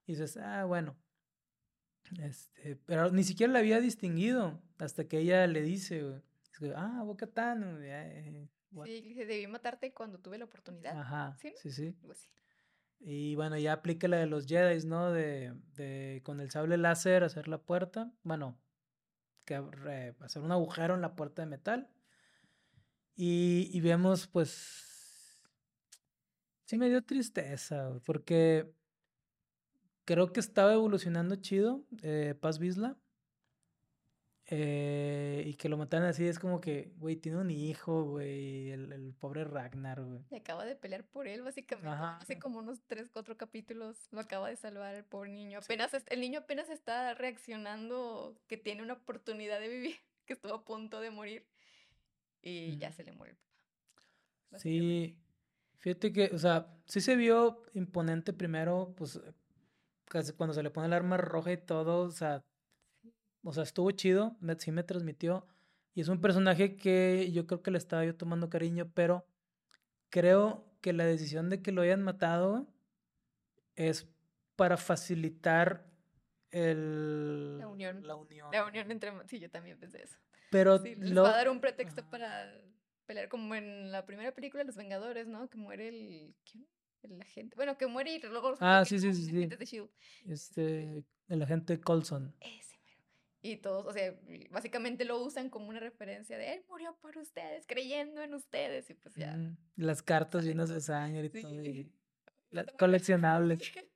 [0.06, 0.96] Y dices, ah, bueno.
[2.20, 6.22] Este, pero ni siquiera la había distinguido hasta que ella le dice,
[6.76, 7.78] ah, Boca Tan.
[7.82, 8.48] Eh,
[8.84, 10.98] sí, dice, debí matarte cuando tuve la oportunidad.
[10.98, 11.36] Ajá.
[11.40, 11.92] Sí, sí.
[12.02, 12.28] Pues
[13.06, 15.12] y bueno, ya aplica la de los Jedi, ¿no?
[15.12, 18.10] De, de con el sable láser hacer la puerta.
[18.22, 18.58] Bueno,
[19.44, 19.56] que
[20.20, 21.90] hacer un agujero en la puerta de metal.
[23.14, 24.94] Y, y vemos, pues,
[26.66, 28.72] Sí me dio tristeza, porque
[30.04, 32.96] creo que estaba evolucionando chido eh, Paz Vizla.
[34.46, 39.14] Eh, y que lo mataran así es como que, güey, tiene un hijo, güey, el,
[39.18, 40.22] pobre Ragnar, güey.
[40.30, 41.88] Y acaba de pelear por él, básicamente.
[41.88, 45.60] Hace como unos 3, 4 capítulos lo acaba de salvar el pobre niño.
[45.60, 49.96] Apenas, el niño apenas está reaccionando que tiene una oportunidad de vivir,
[50.26, 51.46] que estuvo a punto de morir.
[52.42, 54.58] Y ya se le muere el papá.
[54.58, 55.16] Sí,
[55.78, 59.18] fíjate que, o sea, sí se vio imponente primero, pues,
[60.36, 62.44] cuando se le pone el arma roja y todo, o sea,
[63.42, 65.46] o sea, estuvo chido, me, sí me transmitió.
[65.94, 69.26] Y es un personaje que yo creo que le estaba yo tomando cariño, pero
[70.10, 72.66] creo que la decisión de que lo hayan matado
[73.76, 74.08] es
[74.56, 75.86] para facilitar
[76.50, 78.06] el, la unión.
[78.06, 78.48] La unión.
[78.52, 79.12] La unión entre...
[79.26, 80.18] Sí, yo también pensé eso.
[80.50, 82.52] Pero les va a dar un pretexto para
[83.06, 85.48] pelear como en la primera película Los Vengadores, ¿no?
[85.50, 86.34] Que muere el...
[86.50, 86.66] ¿Quién?
[87.04, 87.54] El agente.
[87.56, 88.54] Bueno, que muere y luego...
[88.60, 89.48] Ah, sí, sí, sí.
[89.66, 89.82] sí.
[90.26, 92.34] Este, el agente Colson.
[92.40, 92.74] Ese
[93.44, 94.14] y todos, o sea,
[94.50, 98.88] básicamente lo usan como una referencia de él murió por ustedes, creyendo en ustedes.
[98.88, 99.36] Y pues ya.
[99.76, 101.62] las cartas llenas de sangre y todo.
[101.62, 101.92] Y
[102.50, 103.60] las coleccionables.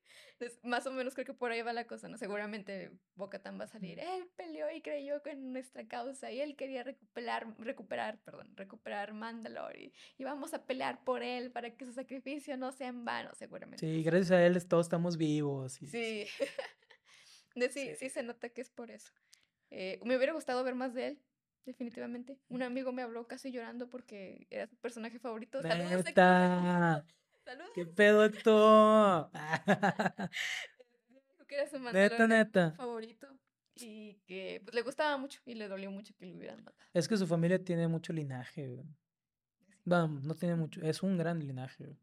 [0.62, 2.16] más o menos creo que por ahí va la cosa, ¿no?
[2.16, 3.99] Seguramente Bocatan va a salir.
[3.99, 9.93] Él peleó y creyó en nuestra causa y él quería recuperar, recuperar, perdón, recuperar Mandalore
[10.16, 13.86] y, vamos a pelear por él para que su sacrificio no sea en vano, seguramente.
[13.86, 15.78] Sí, gracias a él todos estamos vivos.
[15.89, 16.26] Sí.
[17.70, 19.12] sí, sí, se nota que es por eso.
[19.70, 21.22] Eh, me hubiera gustado ver más de él,
[21.64, 22.39] definitivamente.
[22.49, 25.61] Un amigo me habló casi llorando porque era su personaje favorito.
[25.61, 26.05] ¡Saludos!
[27.49, 27.70] ¡Saludos!
[27.74, 29.30] ¿Qué pedo esto?
[31.49, 32.72] que era su neta, neta.
[32.72, 33.26] favorito
[33.74, 36.86] y que pues, le gustaba mucho y le dolió mucho que lo hubieran matado.
[36.92, 38.84] Es que su familia tiene mucho linaje.
[39.86, 41.96] Vamos, no tiene mucho, es un gran linaje.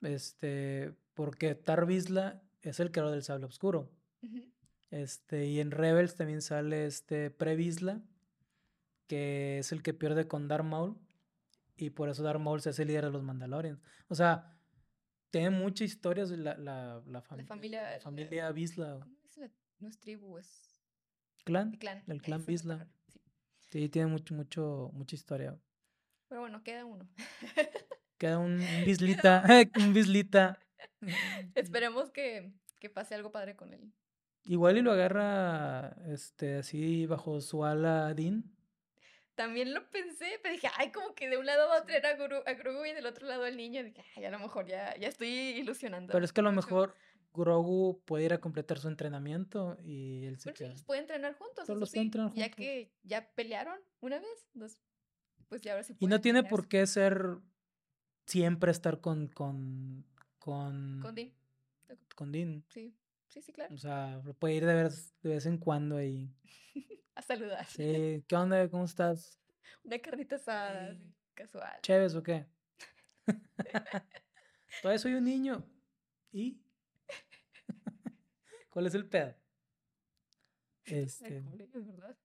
[0.00, 3.92] Este, porque Tarvisla es el creador del sable oscuro.
[4.90, 8.02] Este, y en Rebels también sale este Previsla,
[9.06, 10.98] que es el que pierde con Darth Maul.
[11.76, 13.80] Y por eso Darth Maul se hace líder de los Mandalorians.
[14.08, 14.53] O sea,
[15.34, 19.00] tiene muchas historias la, la, la, familia, la familia Visla.
[19.00, 20.80] ¿Cómo es la, no es tribu, es...
[21.42, 21.72] ¿Clan?
[21.72, 22.04] El clan.
[22.06, 22.86] El clan Visla.
[23.68, 23.88] Sí.
[23.88, 25.58] tiene mucho, mucho, mucha historia.
[26.28, 27.08] Pero bueno, queda uno.
[28.16, 29.44] queda un, un Bislita.
[29.84, 30.60] un Bislita.
[31.56, 33.92] Esperemos que, que pase algo padre con él.
[34.44, 38.53] Igual y lo agarra este así bajo su ala Dean.
[39.34, 42.14] También lo pensé, pero dije, ay, como que de un lado va a traer a,
[42.14, 43.82] Grogu y del otro lado al niño.
[43.82, 46.12] Dije, ay, a lo mejor ya, ya estoy ilusionando.
[46.12, 46.94] Pero es que a lo mejor
[47.32, 50.70] Grogu puede ir a completar su entrenamiento y él se queda.
[50.70, 51.66] los puede entrenar juntos.
[51.66, 52.48] Todos los sí, entrenar juntos.
[52.48, 54.78] Ya que ya pelearon una vez,
[55.48, 57.38] pues ya ahora sí Y no tiene por qué ser
[58.26, 60.06] siempre estar con con
[60.38, 61.32] con con Dean.
[62.14, 62.64] Con Dean.
[62.68, 62.94] Sí.
[63.28, 63.74] Sí, sí, claro.
[63.74, 66.32] O sea, puede ir de vez, de vez en cuando ahí.
[67.14, 67.66] a saludar.
[67.66, 68.68] Sí, ¿qué onda?
[68.68, 69.40] ¿Cómo estás?
[69.84, 70.96] Una carnita asada,
[71.34, 71.78] casual.
[71.82, 72.46] ¿Chéves o qué?
[74.82, 75.64] Todavía soy un niño.
[76.32, 76.60] ¿Y?
[78.70, 79.34] ¿Cuál es el pedo?
[80.84, 81.38] Este.
[81.72, 82.18] ¿Es verdad?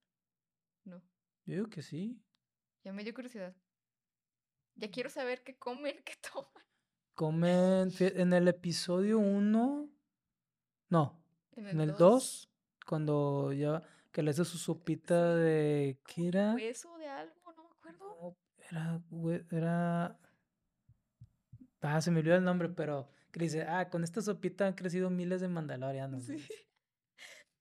[0.84, 1.02] No.
[1.46, 2.20] Yo digo que sí.
[2.84, 3.54] Ya me dio curiosidad.
[4.74, 6.64] Ya quiero saber qué comen, qué toman.
[7.14, 7.90] Comen.
[8.00, 9.90] En el episodio 1
[10.90, 11.20] no,
[11.56, 12.50] en el 2,
[12.86, 13.82] cuando ya
[14.12, 15.98] que le hace su sopita de.
[16.06, 16.54] ¿Qué era?
[16.54, 17.34] ¿Hueso de algo?
[17.56, 18.36] No me acuerdo.
[18.70, 19.02] era.
[19.50, 20.18] Era.
[21.82, 25.10] Ah, se me olvidó el nombre, pero que dice, ah, con esta sopita han crecido
[25.10, 26.24] miles de mandalorianos.
[26.40, 26.46] Sí.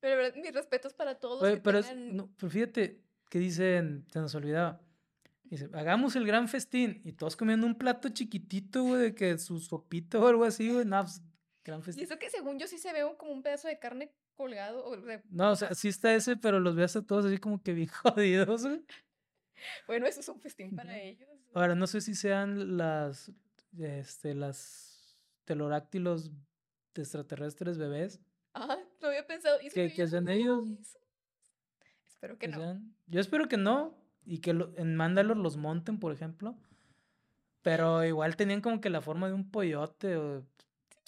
[0.01, 1.59] Pero mis respetos para todos.
[1.61, 4.81] pero, no, pero fíjate que dicen, se nos olvidaba.
[5.43, 7.01] Dice, hagamos el gran festín.
[7.03, 10.85] Y todos comiendo un plato chiquitito, güey, de que su sopita o algo así, güey.
[10.85, 11.21] No, pues,
[11.95, 14.85] y eso que según yo sí se ve como un pedazo de carne colgado.
[14.85, 14.97] O
[15.29, 17.89] No, o sea, sí está ese, pero los ves a todos así como que bien
[18.03, 18.65] jodidos.
[19.87, 21.27] Bueno, eso es un festín para ellos.
[21.53, 23.29] Ahora, no sé si sean las,
[23.77, 26.31] este, las teloráctilos
[26.95, 28.21] extraterrestres bebés.
[28.53, 29.59] Ah, lo había pensado.
[29.73, 30.65] que, que sean ellos.
[32.07, 32.81] Espero que, no.
[33.07, 33.97] Yo espero que no.
[34.25, 36.55] Y que en Mandalor los monten, por ejemplo.
[37.61, 40.45] Pero igual tenían como que la forma de un pollote o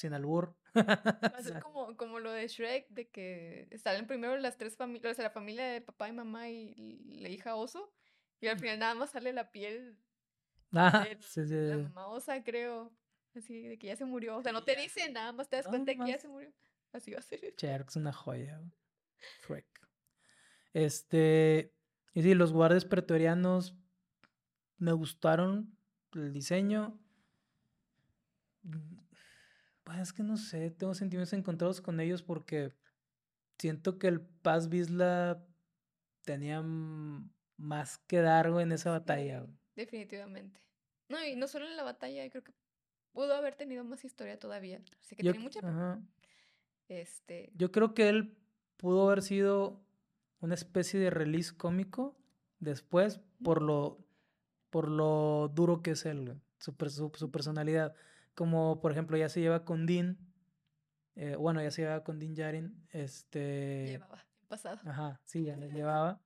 [0.02, 0.56] sin albur.
[0.76, 5.14] Va a ser como, como lo de Shrek, de que salen primero las tres familias,
[5.14, 7.94] o sea, la familia de papá y mamá y la hija oso,
[8.42, 9.98] y al final nada más sale la piel
[10.74, 12.92] ah, de la mamá osa, creo.
[13.36, 14.36] Así, de que ya se murió.
[14.38, 16.52] O sea, no te dicen, nada más te das cuenta de que ya se murió.
[16.92, 17.40] Así va a ser.
[17.40, 18.62] Shrek es una joya.
[19.48, 19.68] Shrek.
[20.74, 21.74] Este.
[22.14, 23.76] Y sí, los guardias pretorianos
[24.78, 25.78] me gustaron
[26.14, 27.00] el diseño.
[29.84, 32.74] Pues es que no sé, tengo sentimientos encontrados con ellos porque
[33.58, 35.44] siento que el Paz Vizla
[36.24, 39.46] tenía más que dar en esa batalla.
[39.76, 40.62] Definitivamente.
[41.10, 42.54] No, y no solo en la batalla, creo que
[43.12, 44.82] pudo haber tenido más historia todavía.
[45.02, 46.00] Así que tiene mucha.
[46.88, 47.52] Este.
[47.56, 48.38] Yo creo que él
[48.78, 49.82] pudo haber sido
[50.40, 52.18] una especie de release cómico
[52.60, 54.06] después por lo,
[54.70, 56.76] por lo duro que es él, su,
[57.16, 57.94] su, personalidad.
[58.34, 60.18] Como por ejemplo ya se lleva con Dean,
[61.16, 63.86] eh, bueno, ya se llevaba con Dean Jarin, este...
[63.88, 64.80] Llevaba, pasado.
[64.86, 66.22] Ajá, sí, ya le llevaba.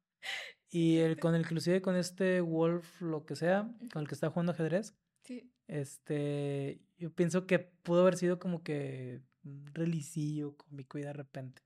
[0.70, 4.30] Y el, con el, inclusive con este Wolf, lo que sea, con el que está
[4.30, 4.96] jugando ajedrez.
[5.24, 5.52] Sí.
[5.68, 11.64] Este, yo pienso que pudo haber sido como que un relicillo cómico y de repente.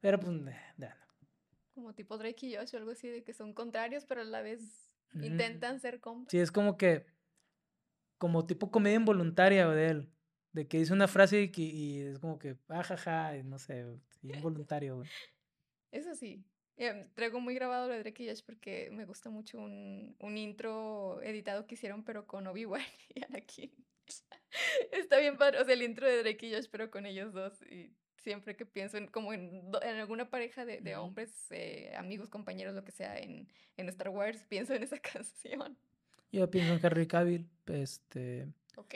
[0.00, 0.36] Pero pues,
[0.76, 1.08] ya no
[1.78, 4.42] como tipo Drake y Josh o algo así, de que son contrarios, pero a la
[4.42, 6.32] vez intentan ser compas.
[6.32, 7.06] Sí, es como que,
[8.18, 10.12] como tipo comedia involuntaria de él,
[10.52, 13.86] de que dice una frase y, es como que, ajaja, ah, no sé,
[14.22, 15.08] involuntario, güey.
[15.90, 16.44] Eso sí.
[16.76, 20.38] Em, traigo muy grabado lo de Drake y Josh porque me gusta mucho un, un
[20.38, 22.80] intro editado que hicieron, pero con Obi-Wan
[23.14, 23.72] y Anakin.
[24.92, 27.60] Está bien padre, o sea, el intro de Drake y Josh, pero con ellos dos.
[27.62, 32.28] Y siempre que pienso en como en, en alguna pareja de, de hombres, eh, amigos,
[32.28, 35.76] compañeros, lo que sea, en, en, Star Wars, pienso en esa canción.
[36.30, 38.52] Yo pienso en Henry Cavill, este...
[38.76, 38.94] Ok.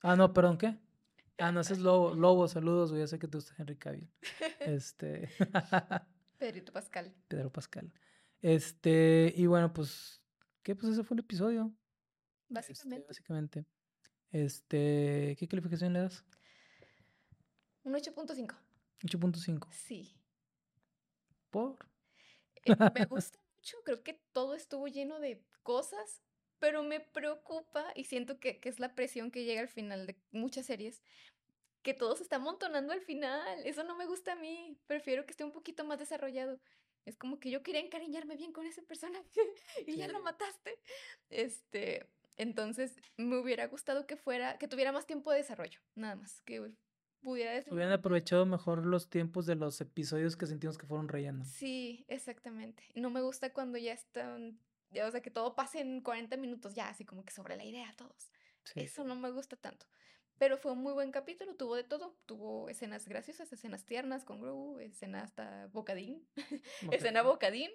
[0.00, 0.76] Ah, no, perdón, ¿qué?
[1.38, 2.14] Ah, no, ese es Lobo.
[2.14, 4.10] Lobo, saludos, güey, ya sé que tú estás Henry Cavill.
[4.60, 5.28] Este...
[6.38, 7.14] Pedrito Pascal.
[7.28, 7.92] Pedro Pascal.
[8.40, 10.20] Este, y bueno, pues,
[10.64, 10.74] ¿qué?
[10.74, 11.72] Pues ese fue el episodio.
[12.48, 13.06] Este, básicamente.
[13.06, 13.66] básicamente.
[14.32, 16.24] Este, ¿qué calificación le das?
[17.84, 18.56] Un 8.5.
[19.02, 19.68] 8.5.
[19.70, 20.16] Sí.
[21.50, 21.76] ¿Por?
[22.64, 26.22] Eh, me gusta mucho, creo que todo estuvo lleno de cosas,
[26.62, 30.14] pero me preocupa y siento que, que, es la presión que llega al final de
[30.30, 31.02] muchas series,
[31.82, 33.66] que todo se está amontonando al final.
[33.66, 34.78] Eso no me gusta a mí.
[34.86, 36.60] Prefiero que esté un poquito más desarrollado.
[37.04, 39.40] Es como que yo quería encariñarme bien con ese personaje
[39.88, 40.78] y ya lo mataste.
[41.30, 42.06] Este,
[42.36, 46.60] entonces me hubiera gustado que fuera, que tuviera más tiempo de desarrollo, nada más, que
[47.22, 51.48] pudiera Hubieran aprovechado mejor los tiempos de los episodios que sentimos que fueron rellenos.
[51.48, 52.84] Sí, exactamente.
[52.94, 54.60] No me gusta cuando ya están,
[55.00, 57.92] o sea, que todo pase en 40 minutos ya, así como que sobre la idea
[57.96, 58.30] todos.
[58.74, 59.86] Eso no me gusta tanto.
[60.38, 62.16] Pero fue un muy buen capítulo, tuvo de todo.
[62.26, 66.26] Tuvo escenas graciosas, escenas tiernas con Grogu, escena hasta bocadín,
[66.90, 67.70] escena bocadín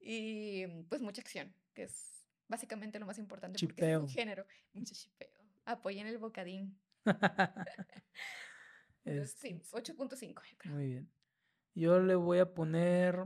[0.00, 4.46] y pues mucha acción, que es básicamente lo más importante porque es un género.
[4.72, 5.28] Mucho chipeo.
[5.66, 6.78] Apoyen el bocadín.
[9.04, 10.42] sí, 8.5.
[10.64, 11.12] Muy bien.
[11.74, 13.24] Yo le voy a poner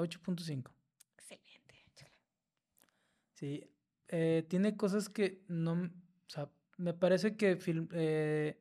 [0.00, 0.72] 8.5.
[1.16, 2.12] Excelente.
[3.34, 3.70] Sí,
[4.08, 7.58] eh, tiene cosas que no, o sea, me parece que
[7.92, 8.60] eh,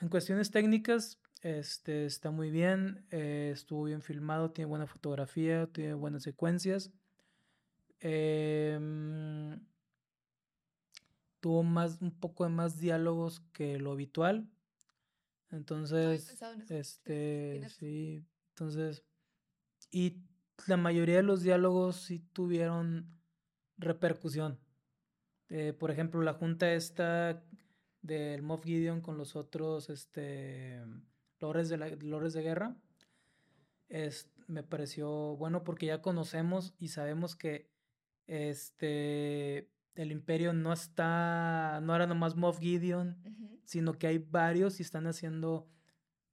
[0.00, 5.94] en cuestiones técnicas este, está muy bien, eh, estuvo bien filmado, tiene buena fotografía, tiene
[5.94, 6.90] buenas secuencias.
[8.00, 8.78] Eh,
[11.40, 14.50] tuvo más, un poco de más diálogos que lo habitual.
[15.50, 16.36] Entonces,
[16.68, 19.04] este, sí, entonces,
[19.90, 20.22] y
[20.66, 23.06] la mayoría de los diálogos sí tuvieron
[23.78, 24.58] repercusión.
[25.48, 27.42] Eh, por ejemplo, la junta esta
[28.02, 30.82] del Moff Gideon con los otros, este,
[31.40, 32.76] lores de, la, lores de guerra,
[33.88, 37.70] es, me pareció bueno porque ya conocemos y sabemos que,
[38.26, 43.16] este, el imperio no está, no era nomás Moff Gideon,
[43.64, 45.68] sino que hay varios y están haciendo,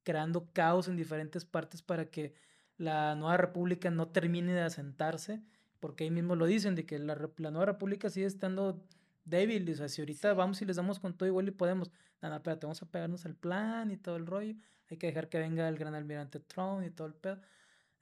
[0.02, 2.34] creando caos en diferentes partes para que
[2.76, 5.42] la nueva república no termine de asentarse,
[5.80, 8.84] porque ahí mismo lo dicen, de que la, nueva república sigue estando
[9.24, 12.36] débil, o sea, si ahorita vamos y les damos con todo igual y podemos, nada,
[12.36, 14.54] espérate, vamos a pegarnos al plan y todo el rollo,
[14.90, 17.40] hay que dejar que venga el gran almirante Throne y todo el pedo.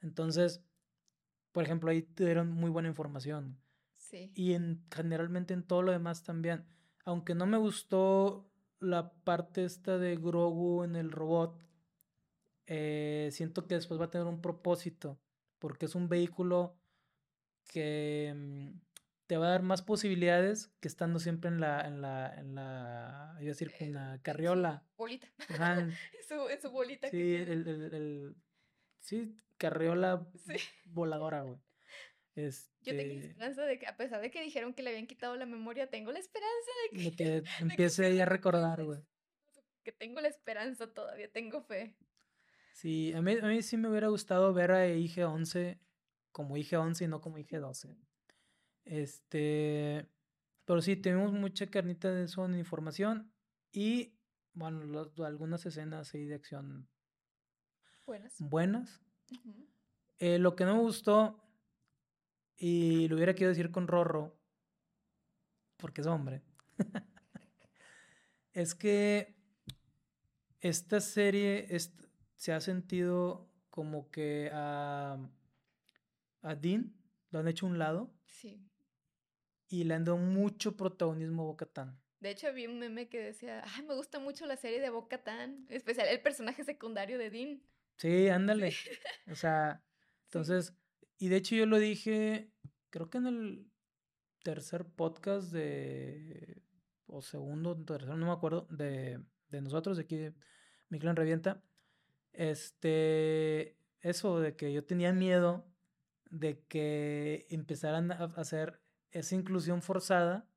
[0.01, 0.61] Entonces,
[1.51, 3.57] por ejemplo, ahí tuvieron muy buena información.
[4.35, 6.65] Y en, generalmente en todo lo demás también.
[7.03, 8.47] Aunque no me gustó
[8.79, 11.57] la parte esta de Grogu en el robot,
[12.67, 15.19] eh, siento que después va a tener un propósito,
[15.59, 16.77] porque es un vehículo
[17.67, 18.79] que mm,
[19.27, 23.35] te va a dar más posibilidades que estando siempre en la, en la, en la,
[23.39, 24.85] iba a decir, en la carriola.
[24.97, 25.27] bolita.
[25.49, 27.09] en, su, bolita.
[27.09, 28.35] Sí, el, el, el,
[28.99, 30.27] sí, carriola
[30.85, 31.59] voladora, güey.
[32.35, 35.05] Yo tengo la este esperanza de que, a pesar de que dijeron que le habían
[35.05, 38.99] quitado la memoria, tengo la esperanza de que, que empiece a recordar, güey.
[39.83, 41.95] Que tengo la esperanza todavía, tengo fe.
[42.73, 45.79] Sí, a mí, a mí sí me hubiera gustado ver a IG-11
[46.31, 47.95] como IG-11 y no como IG-12.
[48.83, 50.09] Este.
[50.65, 53.31] Pero sí, tenemos mucha carnita de eso en información
[53.71, 54.17] y,
[54.53, 56.87] bueno, algunas escenas ahí de acción
[58.05, 58.35] buenas.
[58.39, 59.01] buenas.
[60.19, 61.43] Eh, lo que no me gustó,
[62.55, 64.39] y lo hubiera querido decir con Rorro,
[65.77, 66.43] porque es hombre,
[68.53, 69.35] es que
[70.61, 71.67] esta serie
[72.35, 75.17] se ha sentido como que a,
[76.41, 76.93] a Dean
[77.31, 78.13] lo han hecho a un lado.
[78.25, 78.69] Sí.
[79.67, 81.99] Y le han dado mucho protagonismo a Bocatán.
[82.19, 85.65] De hecho, vi un meme que decía, ay, me gusta mucho la serie de Bocatán,
[85.69, 87.63] especial el personaje secundario de Dean.
[87.97, 88.73] Sí, ándale.
[89.29, 89.83] o sea,
[90.25, 90.73] entonces,
[91.17, 92.51] y de hecho yo lo dije,
[92.91, 93.71] creo que en el
[94.43, 96.61] tercer podcast de,
[97.07, 99.19] o segundo, tercero, no me acuerdo, de,
[99.49, 100.33] de nosotros, de aquí de
[100.89, 101.63] Mi Clan Revienta,
[102.33, 105.65] este, eso de que yo tenía miedo
[106.29, 108.81] de que empezaran a hacer
[109.11, 110.47] esa inclusión forzada.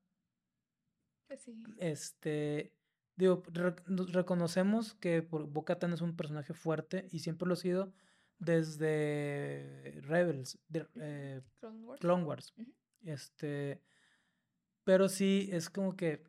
[1.27, 1.63] Pues sí.
[1.77, 2.73] Este,
[3.15, 3.43] digo,
[3.85, 7.93] reconocemos que Bocatan es un personaje fuerte y siempre lo ha sido
[8.39, 11.41] desde Rebels, de, eh,
[11.99, 12.53] Clone Wars.
[13.01, 13.81] Este,
[14.83, 16.23] pero sí es como que,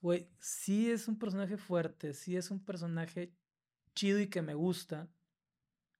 [0.00, 3.32] güey, sí es un personaje fuerte, sí es un personaje
[3.94, 5.08] chido y que me gusta,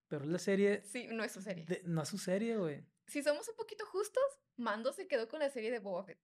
[0.09, 0.83] pero la serie...
[0.85, 1.67] Sí, no es su serie.
[1.85, 2.85] no es su serie, güey.
[3.07, 4.23] Si somos un poquito justos,
[4.57, 6.21] Mando se quedó con la serie de Boba Fett.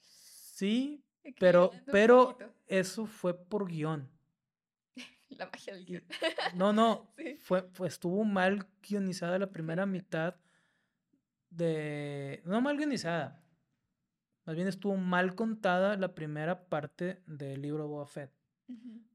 [0.00, 1.04] Sí,
[1.38, 4.10] pero, pero eso fue por guion.
[5.30, 6.04] La magia del guion.
[6.54, 10.36] No, no, fue, fue, estuvo mal guionizada la primera mitad
[11.50, 12.42] de...
[12.44, 13.42] No mal guionizada.
[14.44, 18.41] Más bien estuvo mal contada la primera parte del libro Boba Fett.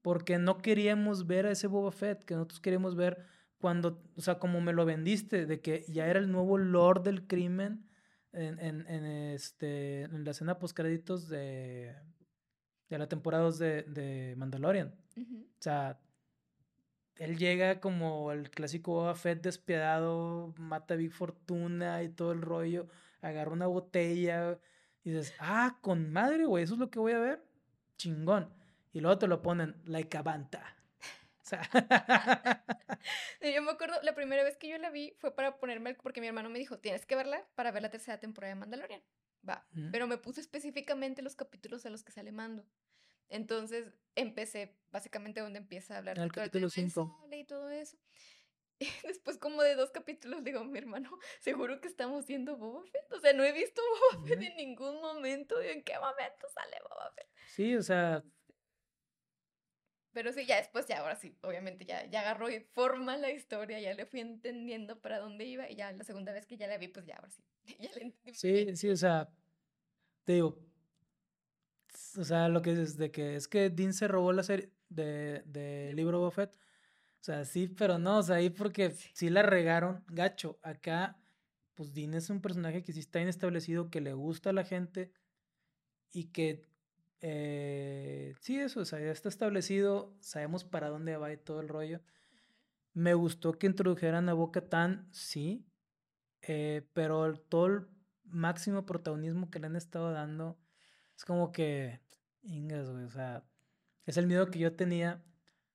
[0.01, 3.25] Porque no queríamos ver a ese Boba Fett, que nosotros queríamos ver
[3.57, 7.27] cuando, o sea, como me lo vendiste, de que ya era el nuevo Lord del
[7.27, 7.87] crimen
[8.31, 11.95] en, en, en este, en la escena post créditos de,
[12.89, 14.93] de la temporada de, de Mandalorian.
[15.17, 15.99] O sea,
[17.15, 22.41] él llega como el clásico Boba Fett despiadado, mata a Big Fortuna y todo el
[22.41, 22.87] rollo,
[23.21, 24.59] agarra una botella
[25.03, 27.43] y dices, ah, con madre, güey, eso es lo que voy a ver.
[27.97, 28.56] Chingón.
[28.97, 30.75] Y luego te lo ponen, like a banta.
[31.39, 31.61] O sea.
[33.41, 36.25] yo me acuerdo, la primera vez que yo la vi fue para ponerme, porque mi
[36.25, 39.03] hermano me dijo, tienes que verla para ver la tercera temporada de Mandalorian.
[39.47, 39.67] Va.
[39.91, 42.65] Pero me puso específicamente los capítulos a los que sale Mando.
[43.29, 47.97] Entonces empecé básicamente donde empieza a hablar el capítulo 5 y todo eso.
[48.79, 53.11] Y después como de dos capítulos digo, mi hermano, seguro que estamos viendo Boba Fett.
[53.11, 53.81] O sea, no he visto
[54.13, 55.59] Boba Fett en ningún momento.
[55.61, 57.27] ¿En qué momento sale Boba Fett?
[57.47, 58.23] Sí, o sea,
[60.17, 63.79] pero sí, ya después, ya ahora sí, obviamente ya, ya agarró y forma la historia,
[63.79, 66.79] ya le fui entendiendo para dónde iba y ya la segunda vez que ya la
[66.79, 67.43] vi, pues ya ahora sí,
[67.79, 68.33] ya le entendí.
[68.33, 69.29] Sí, sí, o sea,
[70.23, 70.57] te digo,
[72.17, 75.43] o sea, lo que es de que es que Dean se robó la serie de,
[75.45, 80.03] de libro Buffett, o sea, sí, pero no, o sea, ahí porque sí la regaron,
[80.07, 81.21] gacho, acá,
[81.75, 85.11] pues Dean es un personaje que sí está establecido, que le gusta a la gente
[86.11, 86.65] y que
[87.21, 91.67] eh, sí, eso, o sea, ya está establecido, sabemos para dónde va y todo el
[91.67, 92.01] rollo.
[92.93, 95.65] Me gustó que introdujeran a Boca Tan, sí,
[96.41, 97.87] eh, pero todo el
[98.23, 100.57] máximo protagonismo que le han estado dando
[101.15, 101.99] es como que,
[102.43, 103.43] ingas, güey, o sea,
[104.05, 105.23] es el miedo que yo tenía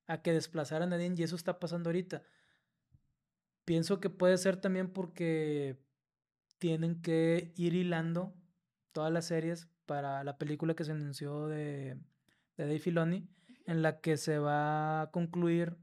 [0.07, 2.23] a que desplazaran a Dean y eso está pasando ahorita.
[3.65, 5.79] Pienso que puede ser también porque
[6.59, 8.35] tienen que ir hilando
[8.93, 11.99] todas las series para la película que se anunció de,
[12.57, 13.29] de Dave Filoni,
[13.67, 15.77] en la que se va a concluir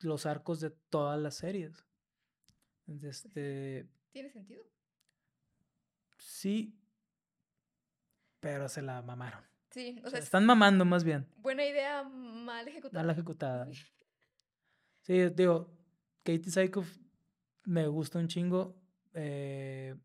[0.00, 1.82] los arcos de todas las series.
[2.86, 4.62] Este, ¿Tiene sentido?
[6.18, 6.78] Sí,
[8.40, 9.40] pero se la mamaron.
[9.70, 11.26] Sí, o, sea, están mamando más bien.
[11.38, 13.02] Buena idea, mal ejecutada.
[13.02, 13.68] Mal ejecutada.
[15.00, 15.74] Sí, digo,
[16.22, 16.98] Katie Saikoff
[17.64, 18.76] me gusta un chingo.
[19.14, 19.96] Eh,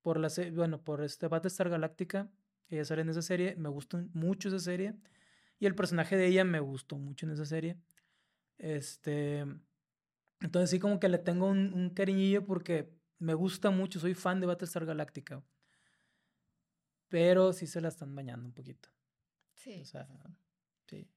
[0.00, 2.30] por la bueno, por este Battlestar Galáctica
[2.70, 4.94] ella sale en esa serie, me gustó mucho esa serie.
[5.58, 7.76] Y el personaje de ella me gustó mucho en esa serie.
[8.58, 9.44] Este.
[10.40, 14.46] Entonces sí, como que le tengo un, cariñillo porque me gusta mucho, soy fan de
[14.46, 15.42] Battlestar Galactica.
[17.08, 18.88] Pero sí se la están bañando un poquito.
[19.54, 19.80] Sí.
[19.80, 20.06] O sea,
[20.86, 21.08] sí.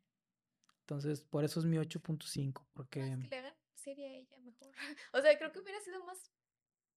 [0.80, 3.02] Entonces, por eso es mi 8.5, porque...
[3.02, 4.70] que le hagan serie a ella mejor.
[5.14, 6.32] O sea, creo que hubiera sido más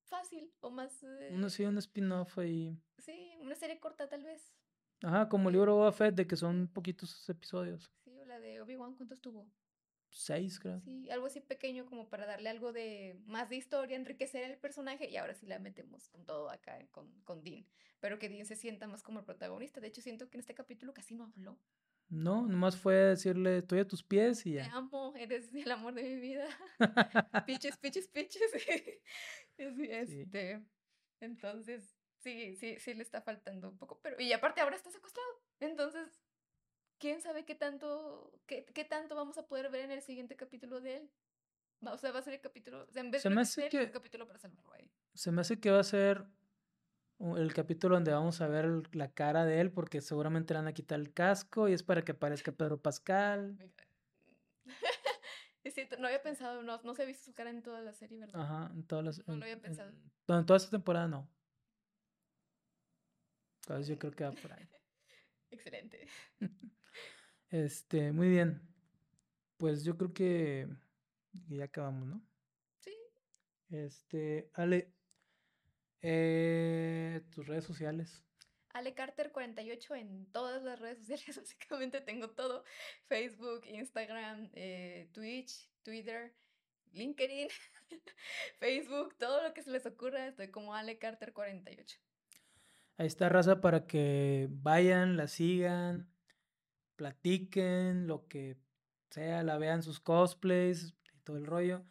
[0.04, 1.02] fácil o más...
[1.02, 1.30] Eh...
[1.32, 2.78] Uno sí, un spin-off ahí.
[2.98, 4.54] Sí, una serie corta tal vez.
[5.02, 7.92] Ajá, como el libro Boba Fett, de que son poquitos episodios.
[8.04, 9.50] Sí, o la de Obi-Wan, ¿cuántos tuvo?
[10.14, 10.80] seis, creo.
[10.80, 15.10] Sí, algo así pequeño como para darle algo de más de historia, enriquecer el personaje
[15.10, 17.66] y ahora sí la metemos con todo acá, con, con Dean.
[18.00, 19.80] Pero que Dean se sienta más como el protagonista.
[19.80, 21.58] De hecho, siento que en este capítulo casi no habló.
[22.08, 24.64] No, nomás fue decirle, estoy a tus pies y ya.
[24.64, 26.46] Te amo, eres el amor de mi vida.
[27.46, 28.52] piches, piches, piches.
[29.56, 30.62] este,
[31.20, 34.00] Entonces, sí, sí, sí le está faltando un poco.
[34.02, 35.28] Pero, y aparte ahora está secuestrado.
[35.60, 36.22] Entonces,
[36.98, 40.80] quién sabe qué tanto, qué, qué tanto vamos a poder ver en el siguiente capítulo
[40.80, 41.10] de él.
[41.80, 42.86] O sea, va a ser el capítulo.
[42.94, 44.90] en vez se de me hace que, el capítulo para salvarlo ahí.
[45.14, 46.24] Se me hace que va a ser
[47.36, 50.74] el capítulo donde vamos a ver la cara de él, porque seguramente le van a
[50.74, 53.56] quitar el casco y es para que aparezca Pedro Pascal.
[55.64, 57.92] es cierto, no había pensado, no, no se ha visto su cara en toda la
[57.92, 58.40] serie, ¿verdad?
[58.40, 59.28] Ajá, en todas las.
[59.28, 59.90] No lo había pensado.
[59.90, 61.30] En, en toda esta temporada no.
[63.62, 64.68] Entonces yo creo que va por ahí.
[65.50, 66.06] Excelente.
[67.50, 68.60] Este, muy bien.
[69.58, 70.68] Pues yo creo que,
[71.46, 72.26] ya acabamos, ¿no?
[72.80, 72.96] Sí.
[73.68, 74.92] Este, Ale,
[76.06, 78.22] eh, tus redes sociales.
[78.74, 82.64] Ale Carter 48 en todas las redes sociales, básicamente tengo todo.
[83.06, 86.34] Facebook, Instagram, eh, Twitch, Twitter,
[86.92, 87.48] LinkedIn,
[88.58, 91.98] Facebook, todo lo que se les ocurra, estoy como Ale Carter 48.
[92.98, 96.12] Ahí está raza para que vayan, la sigan,
[96.96, 98.58] platiquen, lo que
[99.08, 101.82] sea, la vean sus cosplays y todo el rollo.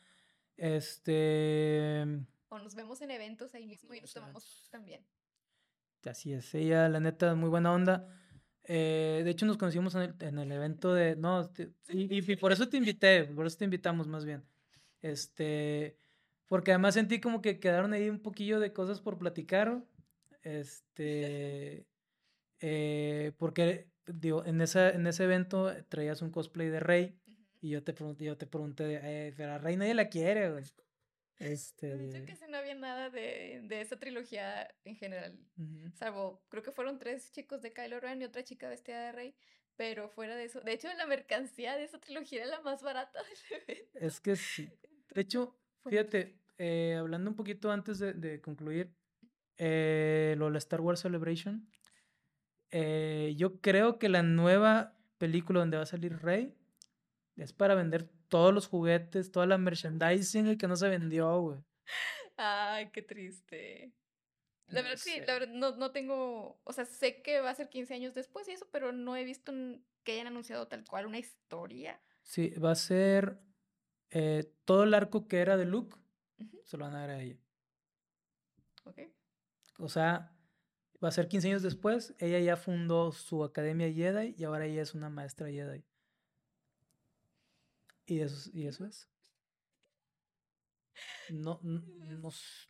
[0.55, 2.05] Este.
[2.53, 5.03] O nos vemos en eventos ahí mismo y nos tomamos también.
[6.05, 8.07] Así es, ella, la neta, muy buena onda.
[8.65, 11.15] Eh, de hecho, nos conocimos en el, en el evento de.
[11.15, 11.49] No,
[11.89, 14.43] y, y, por eso te invité, por eso te invitamos más bien.
[15.01, 15.97] Este.
[16.47, 19.83] Porque además sentí como que quedaron ahí un poquillo de cosas por platicar.
[20.43, 21.87] Este.
[22.65, 27.19] Eh, porque digo, en, esa, en ese evento traías un cosplay de Rey
[27.59, 30.63] y yo te pregunté, yo te pregunté, eh, pero a Rey nadie la quiere, güey.
[31.39, 32.11] Este...
[32.11, 35.37] Yo que no había nada de, de esa trilogía en general,
[35.95, 39.35] salvo, creo que fueron tres chicos de Kylo Ren y otra chica vestida de Rey,
[39.75, 43.19] pero fuera de eso, de hecho la mercancía de esa trilogía era la más barata
[43.23, 43.99] del evento.
[43.99, 44.69] Es que sí.
[45.13, 45.57] De hecho,
[45.87, 48.95] fíjate, eh, hablando un poquito antes de, de concluir,
[49.57, 51.67] eh, lo de la Star Wars Celebration,
[52.71, 56.55] eh, yo creo que la nueva película donde va a salir Rey
[57.37, 61.59] es para vender todos los juguetes, toda la merchandising que no se vendió, güey.
[62.37, 63.93] Ay, qué triste.
[64.67, 67.69] La verdad, sí, la verdad, no, no tengo, o sea, sé que va a ser
[67.69, 69.53] 15 años después y eso, pero no he visto
[70.03, 72.01] que hayan anunciado tal cual una historia.
[72.23, 73.39] Sí, va a ser
[74.09, 75.97] eh, todo el arco que era de Luke,
[76.63, 77.37] se lo van a dar a ella.
[78.85, 78.99] Ok.
[79.79, 80.35] O sea,
[81.03, 84.81] va a ser 15 años después, ella ya fundó su academia Jedi y ahora ella
[84.81, 85.83] es una maestra Jedi.
[88.05, 89.09] Y eso, y eso es.
[91.29, 91.81] No, no,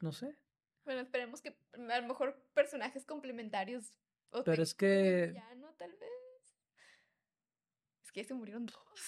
[0.01, 0.37] no, sé.
[0.85, 3.91] Bueno, esperemos que a lo mejor personajes complementarios.
[4.45, 5.31] Pero es que.
[5.33, 6.09] Ya no, tal vez.
[8.03, 9.01] Es que ya se murieron todos.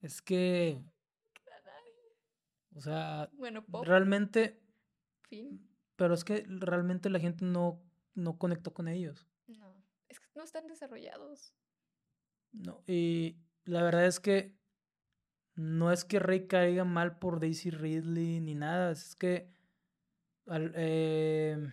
[0.00, 0.80] Es que.
[2.74, 3.28] O sea.
[3.32, 4.60] Bueno, Realmente.
[5.28, 5.68] Fin.
[5.96, 7.82] Pero es que realmente la gente no
[8.16, 9.28] no conectó con ellos.
[9.46, 9.74] No,
[10.08, 11.54] es que no están desarrollados.
[12.52, 14.56] No, y la verdad es que
[15.56, 19.48] no es que Rey caiga mal por Daisy Ridley ni nada, es que
[20.48, 21.72] eh,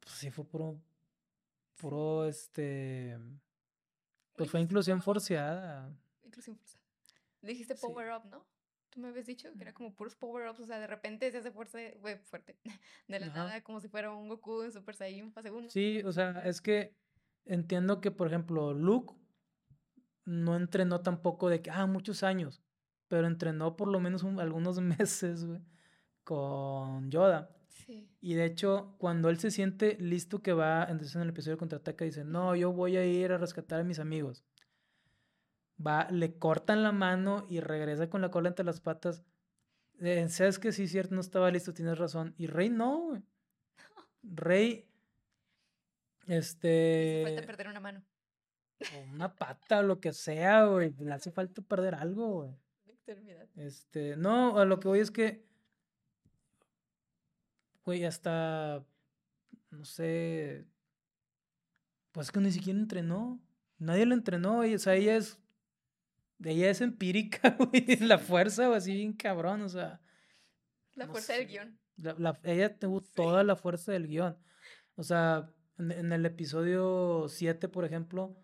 [0.00, 0.80] pues sí fue puro,
[1.76, 3.18] puro este,
[4.36, 5.94] pues fue inclusión forzada.
[6.24, 6.82] Inclusión forzada.
[7.42, 8.44] Dijiste power up, ¿no?
[8.94, 11.50] tú me habías dicho que era como puros power-ups, o sea, de repente se hace
[11.50, 12.56] fuerza, güey, fuerte,
[13.08, 15.70] de la nada, como si fuera un Goku en Super Saiyan fase 1.
[15.70, 16.94] Sí, o sea, es que
[17.44, 19.14] entiendo que, por ejemplo, Luke
[20.24, 22.62] no entrenó tampoco de que, ah, muchos años,
[23.08, 25.60] pero entrenó por lo menos algunos meses, güey,
[26.24, 27.50] con Yoda.
[27.68, 28.08] Sí.
[28.20, 31.58] Y de hecho, cuando él se siente listo que va, entonces en el episodio de
[31.58, 34.44] Contraataca dice, no, yo voy a ir a rescatar a mis amigos
[35.84, 39.24] va, le cortan la mano y regresa con la cola entre las patas.
[40.00, 42.34] Eh, Sabes que sí, cierto, no estaba listo, tienes razón.
[42.36, 43.22] Y Rey no, güey.
[44.22, 44.88] Rey,
[46.26, 47.22] este...
[47.24, 48.02] Falta perder una mano.
[48.80, 50.94] O una pata, o lo que sea, güey.
[50.98, 52.50] Le hace falta perder algo, güey.
[53.56, 55.44] Este, no, a lo que voy es que,
[57.84, 58.84] güey, hasta,
[59.70, 60.66] no sé,
[62.10, 63.40] pues que ni siquiera entrenó.
[63.78, 65.38] Nadie lo entrenó, o sea, ella es
[66.42, 67.96] ella es empírica, güey.
[68.00, 70.00] La fuerza, o así bien cabrón, o sea.
[70.94, 71.78] La fuerza del guion.
[72.44, 74.36] ella tuvo toda la fuerza del guion.
[74.96, 78.36] O sea, en, el episodio 7, por ejemplo,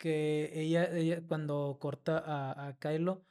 [0.00, 3.22] que ella, ella cuando corta a, a Kylo,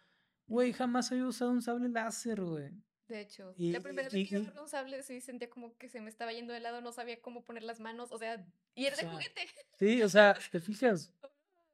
[0.46, 2.72] güey, jamás había usado un sable láser, güey.
[3.08, 6.00] De hecho, la primera vez que yo agarré un sable sí sentía como que se
[6.00, 8.96] me estaba yendo de lado, no sabía cómo poner las manos, o sea, y era
[8.96, 9.48] de juguete.
[9.80, 11.12] Sí, o sea, ¿te fijas?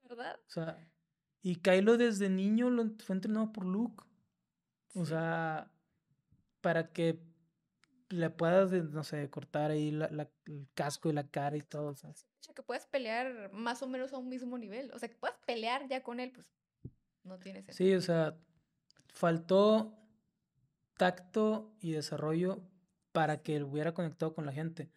[0.04, 0.40] ¿Verdad?
[0.48, 0.90] O sea,
[1.42, 4.02] y Kylo desde niño lo fue entrenado por Luke.
[4.94, 5.70] O sea,
[6.62, 7.20] para que
[8.10, 11.88] le puedas, no sé, cortar ahí la, el casco y la cara y todo.
[11.88, 12.14] O sea.
[12.53, 14.91] Que puedas pelear más o menos a un mismo nivel.
[14.94, 16.48] O sea, que puedas pelear ya con él, pues
[17.23, 17.76] no tiene sentido.
[17.77, 18.38] Sí, o sea,
[19.14, 19.98] faltó
[20.98, 22.61] tacto y desarrollo
[23.11, 24.90] para que él hubiera conectado con la gente.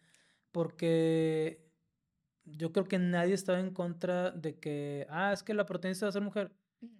[0.51, 1.69] Porque
[2.45, 6.09] yo creo que nadie estaba en contra de que, ah, es que la protagonista va
[6.09, 6.51] a ser mujer.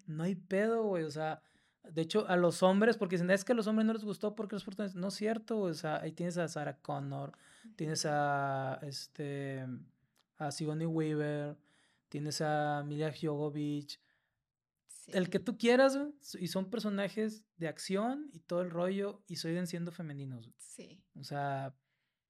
[0.08, 1.04] No hay pedo, güey.
[1.04, 1.42] O sea,
[1.84, 4.36] de hecho, a los hombres, porque dicen, es que a los hombres no les gustó
[4.36, 5.00] porque los protagonistas.
[5.02, 7.32] No es cierto, O sea, ahí tienes a Sarah Connor,
[7.76, 9.66] tienes a, este,
[10.38, 11.58] a Sigourney Weaver,
[12.10, 14.00] tienes a Mila Jovovich,
[15.08, 15.98] el que tú quieras,
[16.40, 20.52] y son personajes de acción y todo el rollo, y siguen siendo femeninos.
[20.58, 21.02] Sí.
[21.16, 21.74] O sea,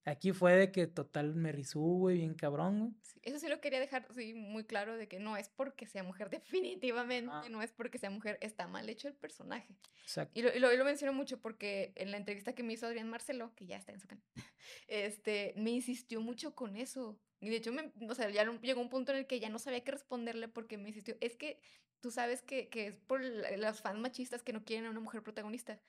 [0.05, 2.91] aquí fue de que total me risú, güey, bien cabrón, güey.
[3.21, 6.29] eso sí lo quería dejar sí, muy claro, de que no es porque sea mujer,
[6.29, 9.75] definitivamente, no es porque sea mujer, está mal hecho el personaje.
[10.03, 10.37] Exacto.
[10.39, 13.53] Y lo, y lo, menciono mucho porque en la entrevista que me hizo Adrián Marcelo,
[13.55, 14.23] que ya está en su canal,
[14.87, 17.19] este, me insistió mucho con eso.
[17.41, 19.59] Y de hecho, me, o sea, ya llegó un punto en el que ya no
[19.59, 21.15] sabía qué responderle porque me insistió.
[21.21, 21.61] Es que
[22.01, 25.23] tú sabes que, que es por las fans machistas que no quieren a una mujer
[25.23, 25.79] protagonista.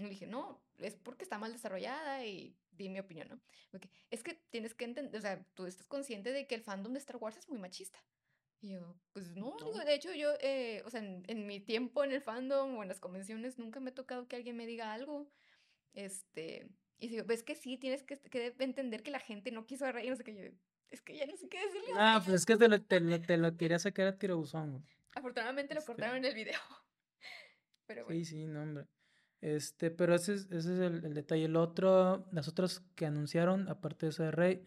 [0.00, 3.40] Y le dije, no, es porque está mal desarrollada y di mi opinión, ¿no?
[3.70, 6.92] Porque es que tienes que entender, o sea, tú estás consciente de que el fandom
[6.92, 8.02] de Star Wars es muy machista.
[8.62, 12.20] Y yo, pues no, de hecho yo, eh, o sea, en, mi tiempo en el
[12.20, 15.30] fandom o en las convenciones nunca me ha tocado que alguien me diga algo.
[15.92, 16.68] Este,
[16.98, 20.10] y digo, ves que sí, tienes que, que entender que la gente no quiso reír,
[20.10, 20.50] no sé qué, yo,
[20.90, 21.90] es que ya no sé qué decirle.
[21.96, 24.84] Ah, pues es que te lo, te, lo quería sacar a tirabuzón.
[25.14, 26.58] Afortunadamente lo cortaron en el video.
[27.86, 28.18] Pero bueno.
[28.18, 28.86] Sí, sí, no, hombre.
[29.40, 31.46] Este, pero ese es, ese es el, detalle.
[31.46, 34.66] El otro, las otras que anunciaron, aparte de esa de Rey,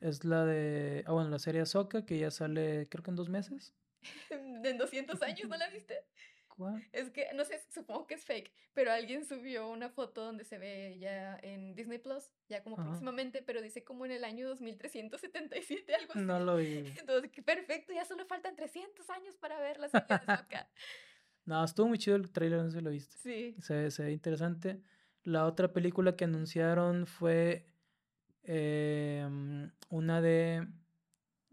[0.00, 3.28] es la de, ah, bueno, la serie Ahsoka, que ya sale, creo que en dos
[3.28, 3.74] meses.
[4.30, 6.04] ¿En 200 años no la viste?
[6.92, 10.58] Es que, no sé, supongo que es fake, pero alguien subió una foto donde se
[10.58, 15.94] ve ya en Disney Plus, ya como próximamente, pero dice como en el año 2377,
[15.94, 16.20] algo así.
[16.20, 16.78] No lo vi.
[16.98, 20.32] Entonces, perfecto, ya solo faltan 300 años para ver la serie de
[21.48, 23.16] no, estuvo muy chido el trailer, no sé si lo viste.
[23.16, 23.56] Sí.
[23.62, 24.82] Se, se ve interesante.
[25.22, 27.64] La otra película que anunciaron fue
[28.42, 30.68] em, una de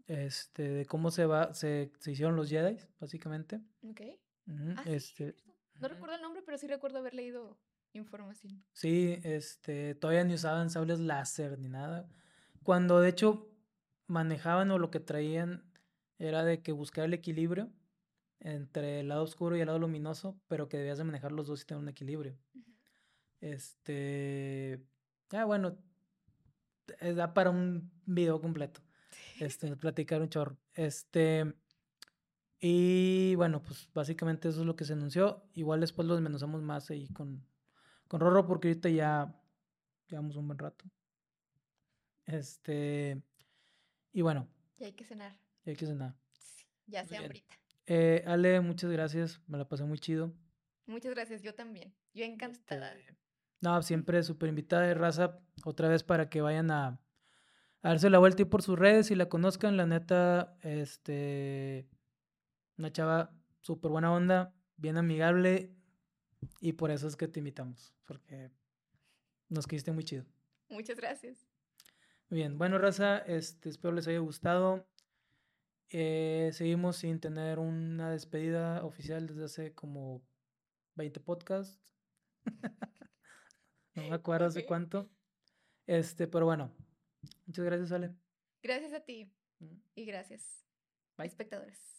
[0.06, 4.02] este de cómo se va se, se hicieron los Jedi básicamente Ok.
[4.48, 5.34] Ah, este,
[5.80, 7.58] no recuerdo el nombre, pero sí recuerdo haber leído
[7.94, 8.62] información.
[8.74, 12.06] Sí, este, todavía ni usaban sables láser ni nada.
[12.62, 13.50] Cuando de hecho
[14.06, 15.64] manejaban o lo que traían
[16.18, 17.72] era de que buscar el equilibrio
[18.40, 21.62] entre el lado oscuro y el lado luminoso, pero que debías de manejar los dos
[21.62, 22.36] y tener un equilibrio.
[23.40, 24.82] Este,
[25.30, 25.76] ya bueno,
[27.00, 28.80] eh, da para un video completo.
[29.40, 30.56] Este, platicar un chorro.
[30.74, 31.54] Este,
[32.60, 35.44] y bueno, pues básicamente eso es lo que se anunció.
[35.54, 37.46] Igual después lo desmenuzamos más ahí con,
[38.08, 39.34] con Rorro porque ahorita ya
[40.08, 40.84] llevamos un buen rato.
[42.24, 43.22] Este,
[44.12, 44.48] y bueno.
[44.78, 45.32] Ya hay que cenar.
[45.64, 46.14] Ya hay que cenar.
[46.86, 47.56] ya sea ahorita.
[47.86, 49.40] Eh, Ale, muchas gracias.
[49.46, 50.32] Me la pasé muy chido.
[50.86, 51.94] Muchas gracias, yo también.
[52.14, 52.94] Yo encantada.
[52.94, 53.16] Este,
[53.60, 55.40] no, siempre súper invitada de raza.
[55.64, 57.00] Otra vez para que vayan a,
[57.82, 59.76] a darse la vuelta y por sus redes y la conozcan.
[59.76, 61.88] La neta, este
[62.78, 65.74] una chava súper buena onda, bien amigable
[66.60, 68.50] y por eso es que te invitamos, porque
[69.48, 70.24] nos quisiste muy chido.
[70.68, 71.46] Muchas gracias.
[72.28, 74.86] Muy bien, bueno, raza, este, espero les haya gustado.
[75.90, 80.22] Eh, seguimos sin tener una despedida oficial desde hace como
[80.94, 81.80] 20 podcasts.
[83.94, 85.08] no me acuerdo hace cuánto.
[85.86, 86.72] Este, pero bueno,
[87.46, 88.14] muchas gracias, Ale.
[88.62, 89.32] Gracias a ti.
[89.94, 90.66] Y gracias,
[91.16, 91.28] Bye.
[91.28, 91.95] espectadores.